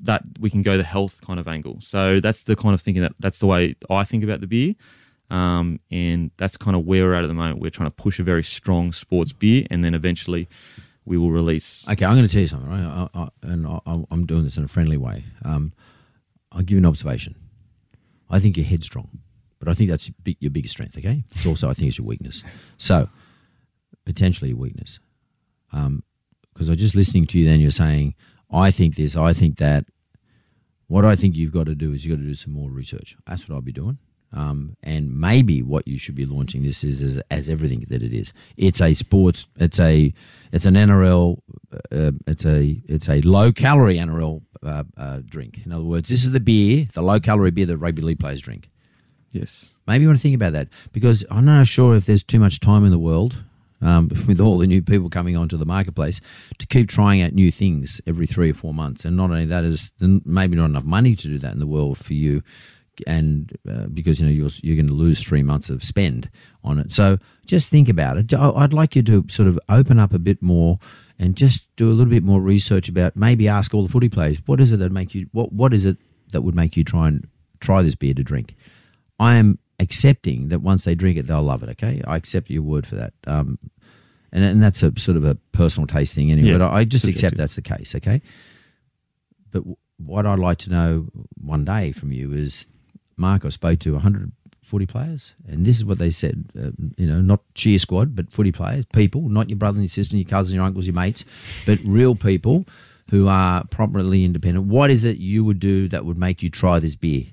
[0.03, 1.79] that we can go the health kind of angle.
[1.81, 4.75] So that's the kind of thinking that that's the way I think about the beer.
[5.31, 7.61] Um, and that's kind of where we're at at the moment.
[7.61, 10.49] We're trying to push a very strong sports beer, and then eventually
[11.05, 11.87] we will release.
[11.89, 13.09] Okay, I'm going to tell you something, right?
[13.15, 13.81] I, I, and I,
[14.11, 15.25] I'm doing this in a friendly way.
[15.45, 15.73] Um,
[16.51, 17.37] I'll give you an observation.
[18.29, 19.21] I think you're headstrong,
[19.61, 20.99] but I think that's your biggest strength.
[20.99, 22.43] Okay, it's also I think it's your weakness.
[22.77, 23.09] So
[24.05, 24.99] potentially your weakness,
[25.71, 27.45] because I'm just listening to you.
[27.45, 28.17] Then you're saying,
[28.53, 29.87] I think this, I think that.
[30.87, 33.17] What I think you've got to do is you've got to do some more research.
[33.25, 33.99] That's what I'll be doing.
[34.33, 38.13] Um, and maybe what you should be launching this is as, as everything that it
[38.13, 38.33] is.
[38.57, 39.47] It's a sports.
[39.57, 40.13] It's a
[40.53, 41.39] it's an NRL.
[41.93, 45.61] Uh, it's a it's a low calorie NRL uh, uh, drink.
[45.65, 48.43] In other words, this is the beer, the low calorie beer that rugby league players
[48.43, 48.69] drink.
[49.33, 49.71] Yes.
[49.87, 52.61] Maybe you want to think about that because I'm not sure if there's too much
[52.61, 53.37] time in the world
[53.81, 56.20] um, with all the new people coming onto the marketplace,
[56.59, 59.05] to keep trying out new things every three or four months.
[59.05, 61.99] And not only that is maybe not enough money to do that in the world
[61.99, 62.43] for you,
[63.07, 66.31] and uh, because you know you're you're going to lose three months of spend
[66.62, 66.93] on it.
[66.93, 68.33] So just think about it.
[68.35, 70.78] I'd like you to sort of open up a bit more
[71.18, 74.39] and just do a little bit more research about maybe ask all the footy players
[74.47, 75.99] what is it that make you what what is it
[76.33, 77.28] that would make you try and
[77.61, 78.57] try this beer to drink.
[79.18, 81.68] I am accepting that once they drink it, they'll love it.
[81.70, 83.12] Okay, I accept your word for that.
[83.26, 83.59] Um,
[84.33, 86.51] and, and that's a sort of a personal taste thing anyway.
[86.53, 87.24] Yeah, but I, I just subjective.
[87.33, 87.95] accept that's the case.
[87.97, 88.22] Okay.
[89.51, 91.09] But w- what I'd like to know
[91.41, 92.66] one day from you is,
[93.16, 96.45] Mark, I spoke to 140 players, and this is what they said.
[96.57, 99.89] Uh, you know, not cheer squad, but footy players, people, not your brother and your
[99.91, 101.24] sister, and your cousins, your uncles, your mates,
[101.66, 102.64] but real people
[103.11, 104.66] who are properly independent.
[104.66, 107.24] What is it you would do that would make you try this beer?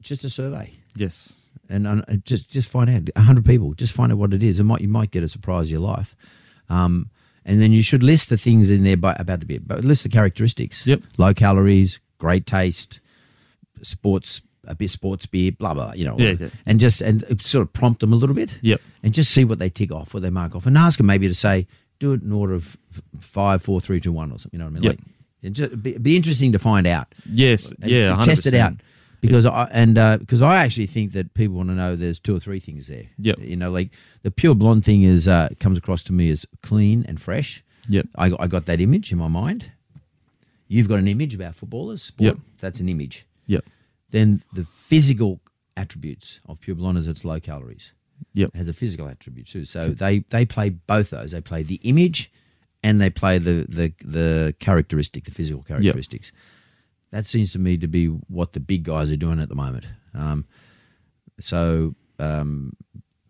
[0.00, 0.72] Just a survey.
[0.96, 1.34] Yes.
[1.68, 3.72] And uh, just just find out hundred people.
[3.74, 4.60] Just find out what it is.
[4.60, 6.14] It might you might get a surprise of your life.
[6.68, 7.10] Um,
[7.44, 10.02] and then you should list the things in there by, about the beer, but list
[10.02, 10.86] the characteristics.
[10.86, 11.02] Yep.
[11.18, 13.00] Low calories, great taste,
[13.82, 15.92] sports a bit sports beer, blah blah.
[15.94, 16.18] You know.
[16.18, 16.48] Yeah, yeah.
[16.66, 18.58] And just and sort of prompt them a little bit.
[18.62, 18.80] Yep.
[19.02, 21.28] And just see what they tick off, what they mark off, and ask them maybe
[21.28, 21.66] to say,
[21.98, 22.76] do it in order of
[23.20, 24.58] five, four, three, two, one, or something.
[24.58, 24.90] You know what I mean?
[24.90, 24.98] Yep.
[25.42, 27.14] Like, just be, be interesting to find out.
[27.30, 27.72] Yes.
[27.82, 28.16] yeah.
[28.16, 28.22] 100%.
[28.22, 28.74] Test it out
[29.26, 32.36] because I and because uh, I actually think that people want to know there's two
[32.36, 33.04] or three things there.
[33.18, 33.90] Yeah, You know, like
[34.22, 37.64] the pure blonde thing is uh, comes across to me as clean and fresh.
[37.88, 38.06] Yep.
[38.16, 39.70] I, I got that image in my mind.
[40.68, 42.02] You've got an image about footballers.
[42.02, 42.36] Sport, yep.
[42.60, 43.26] That's an image.
[43.46, 43.64] Yep.
[44.10, 45.40] Then the physical
[45.76, 47.92] attributes of pure blonde is it's low calories.
[48.32, 48.50] Yep.
[48.54, 49.64] It has a physical attribute too.
[49.64, 51.32] So they they play both those.
[51.32, 52.30] They play the image
[52.82, 56.32] and they play the the the characteristic, the physical characteristics.
[56.32, 56.40] Yep
[57.14, 59.86] that seems to me to be what the big guys are doing at the moment.
[60.14, 60.46] Um,
[61.38, 62.76] so um,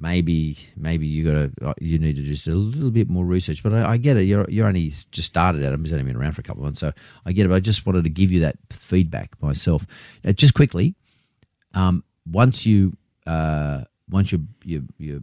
[0.01, 3.63] maybe maybe you got to uh, you need to just a little bit more research.
[3.63, 4.23] But I, I, get it.
[4.23, 5.75] You're you're only just started at it.
[5.75, 6.95] I've only been around for a couple of months, so
[7.27, 7.51] I get it.
[7.51, 9.87] But I just wanted to give you that feedback myself.
[10.25, 10.95] Now, just quickly,
[11.75, 15.23] um, once you uh, once you you you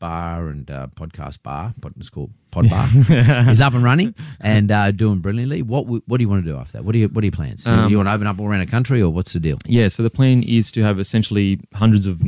[0.00, 2.88] bar and uh, podcast bar, what it's called Pod Bar,
[3.48, 5.62] is up and running and uh, doing brilliantly.
[5.62, 6.84] What what do you want to do after that?
[6.84, 7.66] What are you what are your plans?
[7.66, 9.58] Um, you want to open up all around the country, or what's the deal?
[9.66, 12.20] Yeah, so the plan is to have essentially hundreds of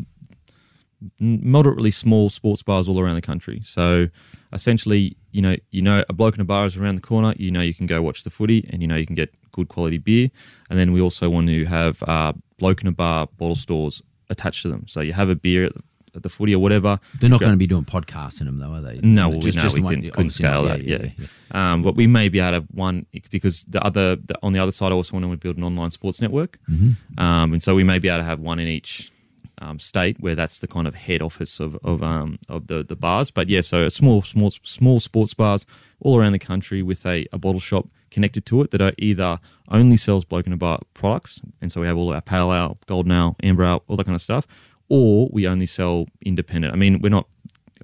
[1.19, 3.61] moderately small sports bars all around the country.
[3.65, 4.09] So
[4.53, 7.35] essentially, you know, you know, a bloke in a bar is around the corner.
[7.37, 9.69] You know, you can go watch the footy, and you know, you can get good
[9.69, 10.31] quality beer.
[10.71, 14.63] And then we also want to have uh, bloke in a bar bottle stores attached
[14.63, 14.87] to them.
[14.89, 15.83] So you have a beer at the
[16.15, 17.01] at the footy or whatever.
[17.21, 19.01] They're not going to be doing podcasts in them, though, are they?
[19.03, 20.83] No, well, just, we, no, just we can, couldn't scale that.
[20.83, 21.73] Yeah, yeah, yeah.
[21.73, 24.59] Um, but we may be able to have one because the other the, on the
[24.59, 27.21] other side, I also want to build an online sports network, mm-hmm.
[27.21, 29.11] um, and so we may be able to have one in each.
[29.59, 32.97] Um, state where that's the kind of head office of of, um, of the, the
[32.97, 35.67] bars, but yeah, so small small small sports bars
[36.01, 39.39] all around the country with a, a bottle shop connected to it that are either
[39.69, 43.13] only sells bloke and bar products, and so we have all our pale ale, golden
[43.13, 44.49] ale, amber ale, all that kind of stuff,
[44.93, 46.75] or we only sell independent.
[46.75, 47.27] I mean, we're not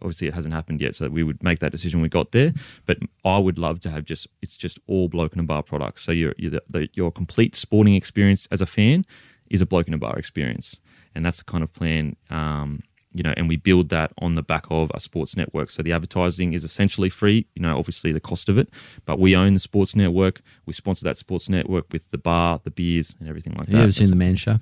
[0.02, 2.52] obviously it hasn't happened yet, so we would make that decision when we got there.
[2.84, 6.02] But I would love to have just it's just all bloke and a bar products.
[6.02, 9.06] So your your, the, your complete sporting experience as a fan
[9.48, 10.76] is a bloke and a bar experience,
[11.14, 12.14] and that's the kind of plan.
[12.28, 12.82] Um,
[13.14, 15.70] you know, and we build that on the back of a sports network.
[15.70, 17.46] So the advertising is essentially free.
[17.54, 18.68] You know, obviously the cost of it,
[19.06, 20.42] but we own the sports network.
[20.66, 23.76] We sponsor that sports network with the bar, the beers, and everything like that.
[23.78, 24.58] You ever seen the Man Show?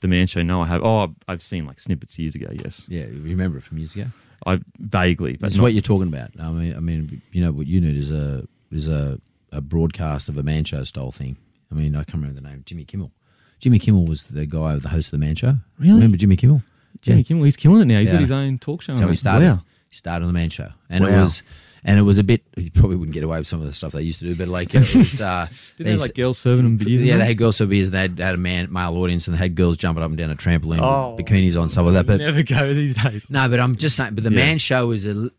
[0.00, 0.42] The Man Show.
[0.42, 0.82] No, I have.
[0.82, 2.48] Oh, I've seen like snippets years ago.
[2.52, 2.84] Yes.
[2.88, 4.06] Yeah, you remember it from years ago.
[4.46, 6.30] I vaguely, but that's not, what you're talking about.
[6.40, 9.20] I mean, I mean, you know, what you need is a is a,
[9.52, 11.36] a broadcast of a Man Show style thing.
[11.70, 12.62] I mean, I can't remember the name.
[12.64, 13.12] Jimmy Kimmel.
[13.58, 15.56] Jimmy Kimmel was the guy, the host of the Man Show.
[15.78, 15.94] Really?
[15.94, 16.62] Remember Jimmy Kimmel?
[17.02, 17.22] Jimmy.
[17.22, 17.44] Kimmel.
[17.44, 17.98] He's killing it now.
[17.98, 18.14] He's yeah.
[18.14, 18.94] got his own talk show.
[18.94, 19.46] So he started.
[19.46, 19.62] Wow.
[19.90, 21.10] He started on the Man Show, and wow.
[21.10, 21.42] it was
[21.84, 22.42] and it was a bit.
[22.56, 24.48] You probably wouldn't get away with some of the stuff they used to do, but
[24.48, 25.20] like it was.
[25.20, 27.02] Uh, Didn't they like girls serving them beers?
[27.02, 27.88] Yeah, they had girls serving beers.
[27.88, 30.18] And they had, had a man male audience, and they had girls jumping up and
[30.18, 32.06] down a trampoline, oh, bikinis on, stuff like that.
[32.06, 33.28] But never go these days.
[33.30, 34.14] No, but I'm just saying.
[34.14, 34.36] But the yeah.
[34.36, 35.30] man show is a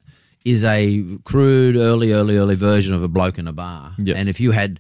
[0.44, 3.94] is a crude, early, early, early version of a bloke in a bar.
[4.00, 4.16] Yep.
[4.18, 4.80] And if you had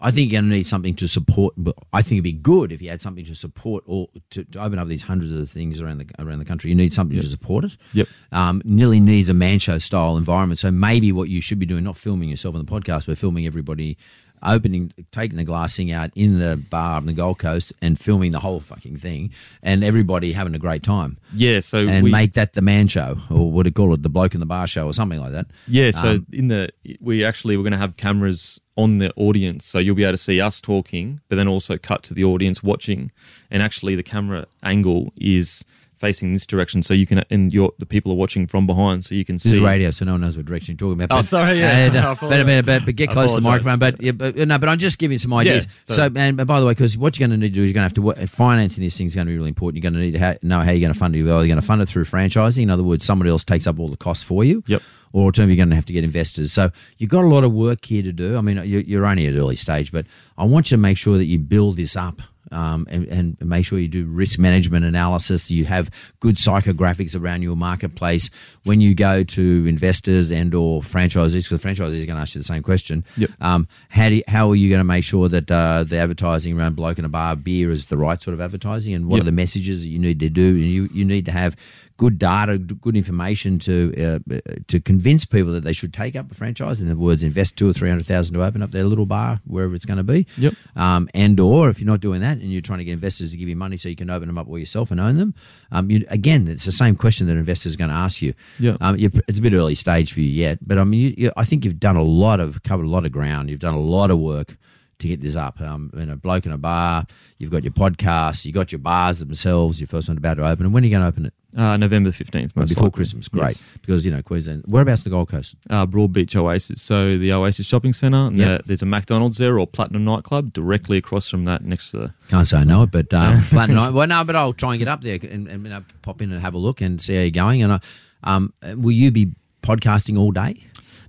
[0.00, 1.54] I think you're going to need something to support.
[1.56, 4.62] But I think it'd be good if you had something to support or to, to
[4.62, 6.70] open up these hundreds of things around the around the country.
[6.70, 7.24] You need something yep.
[7.24, 7.76] to support it.
[7.92, 8.08] Yep.
[8.32, 10.58] Um, nearly needs a man show style environment.
[10.58, 13.46] So maybe what you should be doing, not filming yourself on the podcast, but filming
[13.46, 13.98] everybody
[14.42, 18.32] opening, taking the glass thing out in the bar on the Gold Coast and filming
[18.32, 19.30] the whole fucking thing,
[19.62, 21.18] and everybody having a great time.
[21.34, 24.02] Yeah, so and we, make that the man show, or what do you call it,
[24.02, 25.46] the bloke in the bar show, or something like that.
[25.66, 26.70] Yeah, so um, in the
[27.00, 30.18] we actually we're going to have cameras on the audience, so you'll be able to
[30.18, 33.12] see us talking, but then also cut to the audience watching,
[33.50, 35.64] and actually the camera angle is
[36.00, 39.14] facing this direction, so you can and your the people are watching from behind, so
[39.14, 39.50] you can see.
[39.50, 41.16] This is radio, so no one knows what direction you're talking about.
[41.16, 41.90] Oh, sorry, yeah.
[41.92, 43.78] uh, I but, but, but, but get close to the microphone.
[43.78, 45.68] But, yeah, but no, but I'm just giving some ideas.
[45.88, 47.68] Yeah, so, and, by the way, because what you're going to need to do is
[47.68, 49.82] you're going to have to financing this thing is going to be really important.
[49.82, 51.22] You're going to need to ha- know how you're going to fund it.
[51.22, 52.62] Well, you're going to fund it through franchising.
[52.62, 54.64] In other words, somebody else takes up all the costs for you.
[54.66, 54.82] Yep.
[55.12, 56.52] Or alternatively, you're going to have to get investors.
[56.52, 58.36] So you've got a lot of work here to do.
[58.36, 60.06] I mean, you're, you're only at early stage, but
[60.38, 63.64] I want you to make sure that you build this up um, and, and make
[63.66, 65.50] sure you do risk management analysis.
[65.50, 65.90] You have
[66.20, 68.30] good psychographics around your marketplace
[68.64, 72.40] when you go to investors and or franchisees, because franchisees are going to ask you
[72.40, 73.04] the same question.
[73.16, 73.30] Yep.
[73.40, 76.58] Um, how do you, how are you going to make sure that uh, the advertising
[76.58, 79.22] around bloke in a bar beer is the right sort of advertising, and what Yep.
[79.22, 80.48] are the messages that you need to do?
[80.50, 81.56] And You you need to have
[82.00, 83.92] good data, good information to
[84.32, 86.80] uh, to convince people that they should take up a franchise.
[86.80, 89.42] In other words, invest two or three hundred thousand to open up their little bar
[89.44, 90.26] wherever it's going to be.
[90.38, 90.54] Yep.
[90.76, 93.36] Um, and or if you're not doing that and you're trying to get investors to
[93.36, 95.34] give you money so you can open them up all yourself and own them,
[95.72, 98.32] um, you, again, it's the same question that investors are going to ask you.
[98.58, 98.78] Yeah.
[98.80, 101.44] Um, it's a bit early stage for you yet, but I mean, you, you, I
[101.44, 103.50] think you've done a lot of covered a lot of ground.
[103.50, 104.56] You've done a lot of work
[105.00, 105.60] to get this up.
[105.60, 107.04] Um, in a bloke in a bar,
[107.36, 109.80] you've got your podcast, you got your bars themselves.
[109.80, 111.34] Your first one about to open, and when are you going to open it?
[111.56, 112.96] Uh, November fifteenth, most Before likely.
[112.98, 113.64] Christmas, great, Yes.
[113.82, 114.62] because you know Queensland.
[114.66, 115.56] Whereabouts in the Gold Coast?
[115.68, 116.80] Uh, Broadbeach Oasis.
[116.80, 118.30] So the Oasis Shopping Centre.
[118.32, 118.34] Yep.
[118.36, 122.14] there- There's a McDonald's there or Platinum Nightclub directly across from that, next to the.
[122.28, 123.92] Can't say I know it, but um, Platinum.
[123.94, 126.54] well, no, but I'll try and get up there and, and pop in and have
[126.54, 127.62] a look and see how you're going.
[127.64, 127.80] And
[128.22, 129.32] um, will you be
[129.62, 130.62] podcasting all day?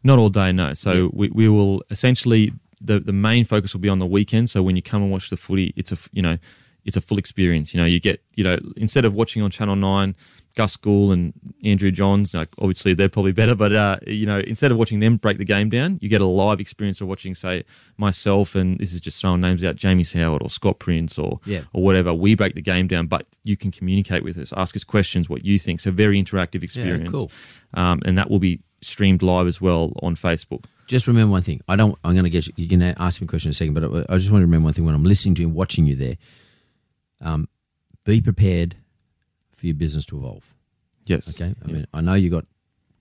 [0.04, 0.74] Not all day, no.
[0.74, 2.52] So we, we will essentially
[2.84, 4.50] the the main focus will be on the weekend.
[4.50, 6.40] So when you come and watch the footy, it's a you know
[6.86, 7.74] it's a full experience.
[7.74, 10.16] You know, you get you know instead of watching on Channel Nine,
[10.56, 12.34] Gus Gould and Andrew Johns.
[12.34, 15.46] Like obviously they're probably better, but uh, you know instead of watching them break the
[15.46, 17.64] game down, you get a live experience of watching say
[17.98, 21.62] myself and this is just throwing names out, Jamie Soward or Scott Prince or Yeah.
[21.74, 22.14] or whatever.
[22.14, 25.46] We break the game down, but you can communicate with us, ask us questions, what
[25.46, 25.80] you think.
[25.80, 27.06] So very interactive experience.
[27.06, 27.32] Yeah, cool.
[27.74, 30.66] Um, and that will be streamed live as well on Facebook.
[30.88, 31.62] Just remember one thing.
[31.70, 31.98] I don't.
[32.04, 32.54] I'm going to get you.
[32.58, 34.46] You can ask me a question in a second, but I, I just want to
[34.46, 36.18] remember one thing when I'm listening to you and watching you there.
[37.22, 37.48] Um,
[38.04, 38.76] be prepared
[39.56, 40.44] for your business to evolve.
[41.06, 41.30] Yes.
[41.30, 41.56] Okay.
[41.64, 41.74] I Yeah.
[41.74, 42.46] mean, I know you got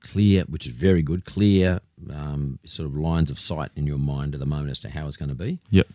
[0.00, 4.34] clear, which is very good, clear um, sort of lines of sight in your mind
[4.34, 5.58] at the moment as to how it's going to be.
[5.70, 5.86] Yep.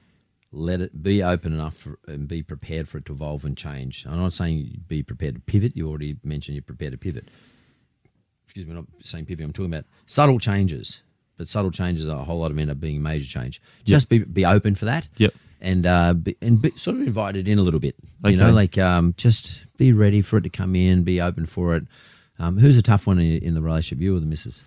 [0.51, 4.05] Let it be open enough for, and be prepared for it to evolve and change.
[4.07, 5.75] I'm not saying be prepared to pivot.
[5.75, 7.27] You already mentioned you're prepared to pivot.
[8.45, 9.43] Excuse me, I'm not saying pivot.
[9.43, 11.01] I'm talking about subtle changes,
[11.37, 13.61] but subtle changes are a whole lot of end up being major change.
[13.83, 15.07] Just be be open for that.
[15.17, 15.33] Yep.
[15.65, 17.95] And uh, be, and be, sort of invite it in a little bit.
[18.23, 21.03] You know, like um, just be ready for it to come in.
[21.03, 21.83] Be open for it.
[22.37, 24.01] Um, who's a tough one in, in the relationship?
[24.01, 24.61] You or the missus?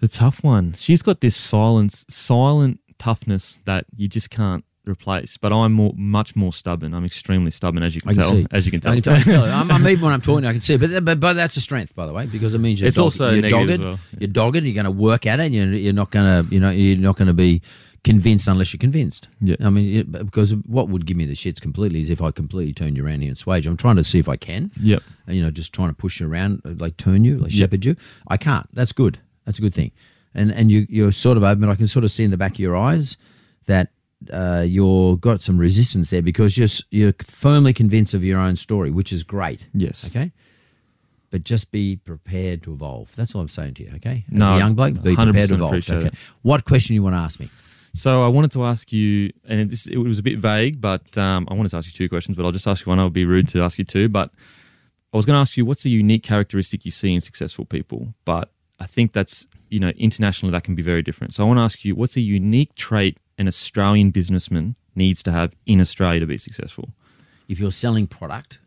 [0.00, 0.74] The tough one.
[0.74, 5.36] She's got this silence, silent toughness that you just can't replace.
[5.36, 6.94] But I'm more, much more stubborn.
[6.94, 8.30] I'm extremely stubborn, as you can, can tell.
[8.30, 8.46] see.
[8.50, 8.92] As you can tell.
[8.92, 9.44] I can, I can tell.
[9.50, 10.76] I'm, I'm even when I'm talking, I can see.
[10.76, 13.20] But, but but that's a strength, by the way, because it means you're It's dogged,
[13.20, 13.82] also you're dogged.
[13.82, 13.98] well.
[14.18, 14.56] You're dogged.
[14.56, 15.52] You're going to work at it.
[15.52, 17.62] You're, you're not going to you know you're not going to be
[18.04, 19.28] convinced unless you're convinced.
[19.40, 19.56] Yeah.
[19.60, 22.72] I mean, it, because what would give me the shits completely is if I completely
[22.72, 23.70] turned you around here and swayed you.
[23.70, 24.70] I'm trying to see if I can.
[24.80, 25.02] Yep.
[25.26, 27.58] And, you know, just trying to push you around, uh, like turn you, like Yep.
[27.58, 27.96] shepherd you.
[28.28, 28.68] I can't.
[28.74, 29.18] That's good.
[29.46, 29.90] That's a good thing.
[30.34, 31.68] And and you you're sort of open.
[31.68, 33.16] I can sort of see in the back of your eyes
[33.66, 33.88] that
[34.32, 38.90] uh, you're got some resistance there because you're you're firmly convinced of your own story,
[38.90, 39.66] which is great.
[39.72, 40.04] Yes.
[40.06, 40.32] Okay.
[41.30, 43.12] But just be prepared to evolve.
[43.16, 43.92] That's all I'm saying to you.
[43.96, 44.24] Okay.
[44.30, 45.74] As No, a young bloke, be prepared to evolve.
[45.74, 46.06] Okay.
[46.08, 46.14] it.
[46.42, 47.48] What question do you want to ask me?
[47.96, 51.46] So I wanted to ask you, and this it was a bit vague, but um,
[51.48, 52.98] I wanted to ask you two questions, but I'll just ask you one.
[52.98, 54.30] I would be rude to ask you two, but
[55.12, 58.12] I was going to ask you what's a unique characteristic you see in successful people,
[58.24, 61.34] but I think that's you know internationally that can be very different.
[61.34, 65.32] So I want to ask you what's a unique trait an Australian businessman needs to
[65.32, 66.90] have in Australia to be successful.
[67.48, 68.58] if you're selling product,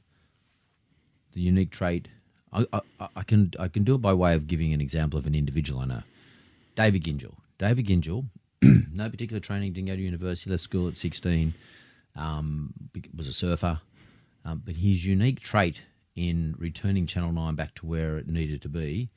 [1.34, 2.08] the unique trait,
[2.54, 2.82] I, I,
[3.16, 5.82] I can I can do it by way of giving an example of an individual
[5.82, 6.04] I know.
[6.76, 7.36] David Gyngell.
[7.58, 8.26] David Gyngell,
[8.62, 11.54] no particular training, didn't go to university, left school at 16,
[12.16, 12.74] um,
[13.16, 13.80] was a surfer.
[14.46, 15.82] Um, but his unique trait
[16.16, 19.10] in returning Channel 9 back to where it needed to be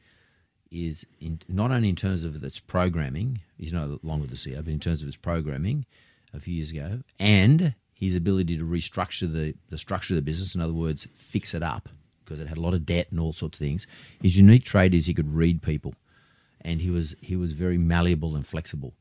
[0.71, 4.69] is in, not only in terms of its programming, he's no longer the CEO, but
[4.69, 5.87] in terms of its programming
[6.33, 10.55] a few years ago, and his ability to restructure the, the structure of the business,
[10.55, 11.89] in other words, fix it up,
[12.25, 13.87] because it had a lot of debt and all sorts of things.
[14.23, 15.95] His unique trait is he could read people,
[16.61, 18.95] and he was he was very malleable and flexible,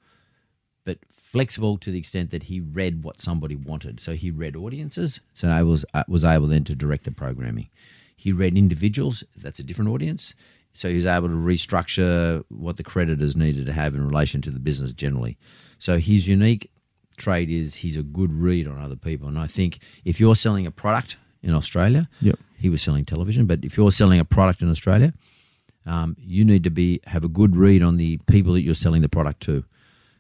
[0.90, 4.00] but flexible to the extent that he read what somebody wanted.
[4.00, 7.70] So he read audiences, so I was uh, was able then to direct the programming.
[8.16, 10.34] He read individuals, that's a different audience.
[10.74, 14.52] So he was able to restructure what the creditors needed to have in relation to
[14.52, 15.38] the business generally.
[15.78, 16.72] So his unique
[17.18, 19.28] trait is he's a good read on other people.
[19.28, 22.40] And I think if you're selling a product in Australia, Yep.
[22.58, 23.46] he was selling television.
[23.46, 25.14] But if you're selling a product in Australia,
[25.86, 29.02] um, you need to be have a good read on the people that you're selling
[29.02, 29.64] the product to.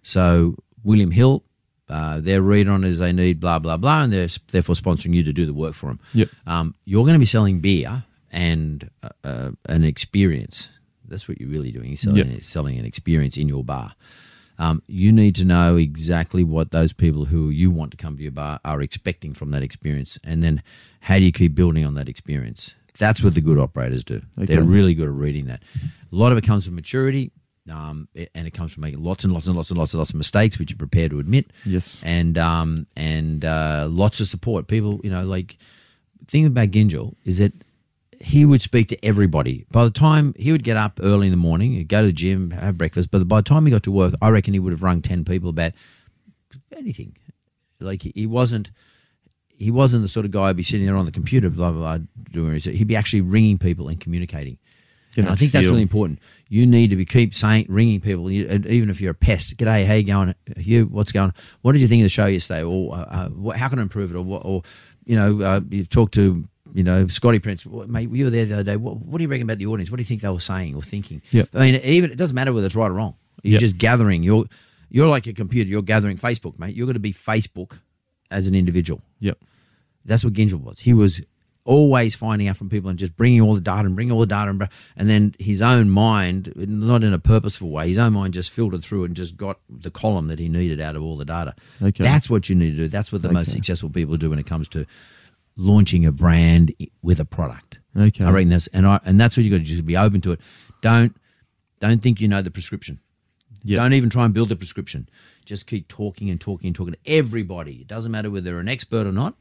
[0.04, 1.43] So William Hill,
[1.89, 5.24] uh, their read on is they need blah blah blah, and they're therefore sponsoring you
[5.24, 6.00] to do the work for them.
[6.14, 6.30] Yep.
[6.47, 10.70] Um, you're going to be selling beer and uh, uh, an experience.
[11.08, 11.88] That's what you're really doing.
[11.89, 12.43] You're selling, Yep.
[12.43, 13.95] selling an experience in your bar.
[14.60, 18.22] Um, you need to know exactly what those people who you want to come to
[18.24, 20.62] your bar are expecting from that experience, and then
[21.02, 22.74] how do you keep building on that experience?
[23.00, 24.22] That's what the good operators do.
[24.36, 25.64] They're really good at reading that.
[26.12, 27.32] A lot of it comes from maturity,
[27.72, 30.10] um, and it comes from making lots and lots and lots and lots and lots
[30.12, 31.51] of mistakes, which you're prepared to admit.
[31.66, 32.01] Yes.
[32.03, 34.68] and um, and uh, lots of support.
[34.68, 35.57] People, you know, like
[36.28, 37.53] thing about Gyngell is that
[38.22, 39.66] he would speak to everybody.
[39.72, 42.14] By the time he would get up early in the morning, he'd go to the
[42.14, 44.74] gym, have breakfast, but by the time he got to work, I reckon he would
[44.74, 45.72] have rung ten people about
[46.76, 47.16] anything.
[47.80, 48.72] Like he- wasn't.
[49.47, 51.97] He wasn't the sort of guy who'd be sitting there on the computer, blah blah
[51.97, 52.76] blah, doing research.
[52.78, 54.57] He'd be actually ringing people and communicating.
[55.18, 56.20] And I think that's really important.
[56.47, 59.57] You need to be keep saying, ringing people, you, even if you're a pest.
[59.57, 60.36] G'day, how you going?
[60.55, 61.30] You, what's going?
[61.30, 61.34] on?
[61.62, 62.64] What did you think of the show yesterday?
[62.64, 64.16] Or uh, uh, what, how can I improve it?
[64.18, 64.43] Or what?
[64.45, 64.64] Or
[65.05, 67.66] you know, uh, you talk to you know Scotty Prince.
[67.66, 68.76] Mate, you were there the other day.
[68.78, 69.89] What, what do you reckon about the audience?
[69.91, 71.22] What do you think they were saying or thinking?
[71.32, 71.49] Yep.
[71.53, 73.16] I mean, even it doesn't matter whether it's right or wrong.
[73.43, 73.62] You're Yep.
[73.62, 74.24] just gathering.
[74.24, 74.45] You're
[74.89, 75.70] you're like a computer.
[75.70, 76.76] You're gathering Facebook, mate.
[76.76, 77.80] You're going to be Facebook
[78.32, 79.01] as an individual.
[79.20, 79.38] Yep.
[80.05, 80.80] That's what Gyngell was.
[80.80, 81.22] He was
[81.70, 84.26] always finding out from people and just bringing all the data and bringing all the
[84.26, 84.67] data and,
[84.97, 88.84] and then his own mind, not in a purposeful way, his own mind just filtered
[88.84, 91.53] through and just got the column that he needed out of all the data.
[91.80, 92.03] Okay.
[92.03, 92.88] That's what you need to do.
[92.88, 94.88] That's what the most successful people do when it comes to
[95.55, 97.80] launching a brand with a product.
[97.95, 98.26] Okay.
[98.26, 100.32] I reckon that's and I and that's what you got to just be open to
[100.32, 100.39] it.
[100.82, 101.15] Don't
[101.80, 102.99] don't think you know the prescription.
[103.63, 103.78] Yep.
[103.78, 105.07] Don't even try and build a prescription.
[105.45, 107.82] Just keep talking and talking and talking to everybody.
[107.82, 109.36] It doesn't matter whether they're an expert or not.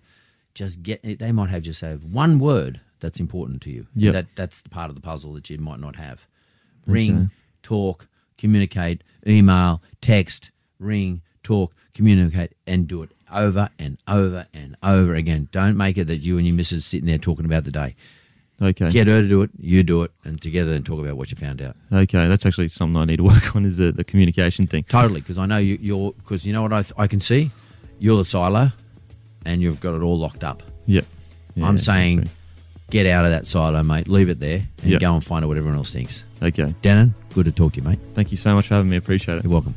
[0.55, 1.19] Just get it.
[1.19, 3.87] They might have just have one word that's important to you.
[3.95, 4.11] Yeah.
[4.13, 6.27] That that's the part of the puzzle that you might not have.
[6.87, 7.29] Ring, Okay.
[7.63, 15.15] talk, communicate, email, text, ring, talk, communicate, and do it over and over and over
[15.15, 15.49] again.
[15.53, 17.95] Don't make it that you and your missus sitting there talking about the day.
[18.61, 18.91] Okay.
[18.91, 21.37] Get her to do it, you do it, and together and talk about what you
[21.37, 21.77] found out.
[21.93, 22.27] Okay.
[22.27, 24.83] That's actually something I need to work on is the, the communication thing.
[24.89, 27.53] Totally, because I know you, you're because you know what I, th- I can see,
[28.01, 28.73] you're the silo,
[29.45, 30.62] and you've got it all locked up.
[30.86, 31.05] Yep.
[31.55, 32.28] Yeah, I'm saying
[32.91, 34.09] get out of that silo, mate.
[34.09, 35.01] Leave it there and yep.
[35.01, 36.24] go and find out what everyone else thinks.
[36.43, 36.74] Okay.
[36.82, 37.99] Denan, good to talk to you, mate.
[38.14, 38.97] Thank you so much for having me.
[38.97, 39.45] Appreciate it.
[39.45, 39.74] You're welcome.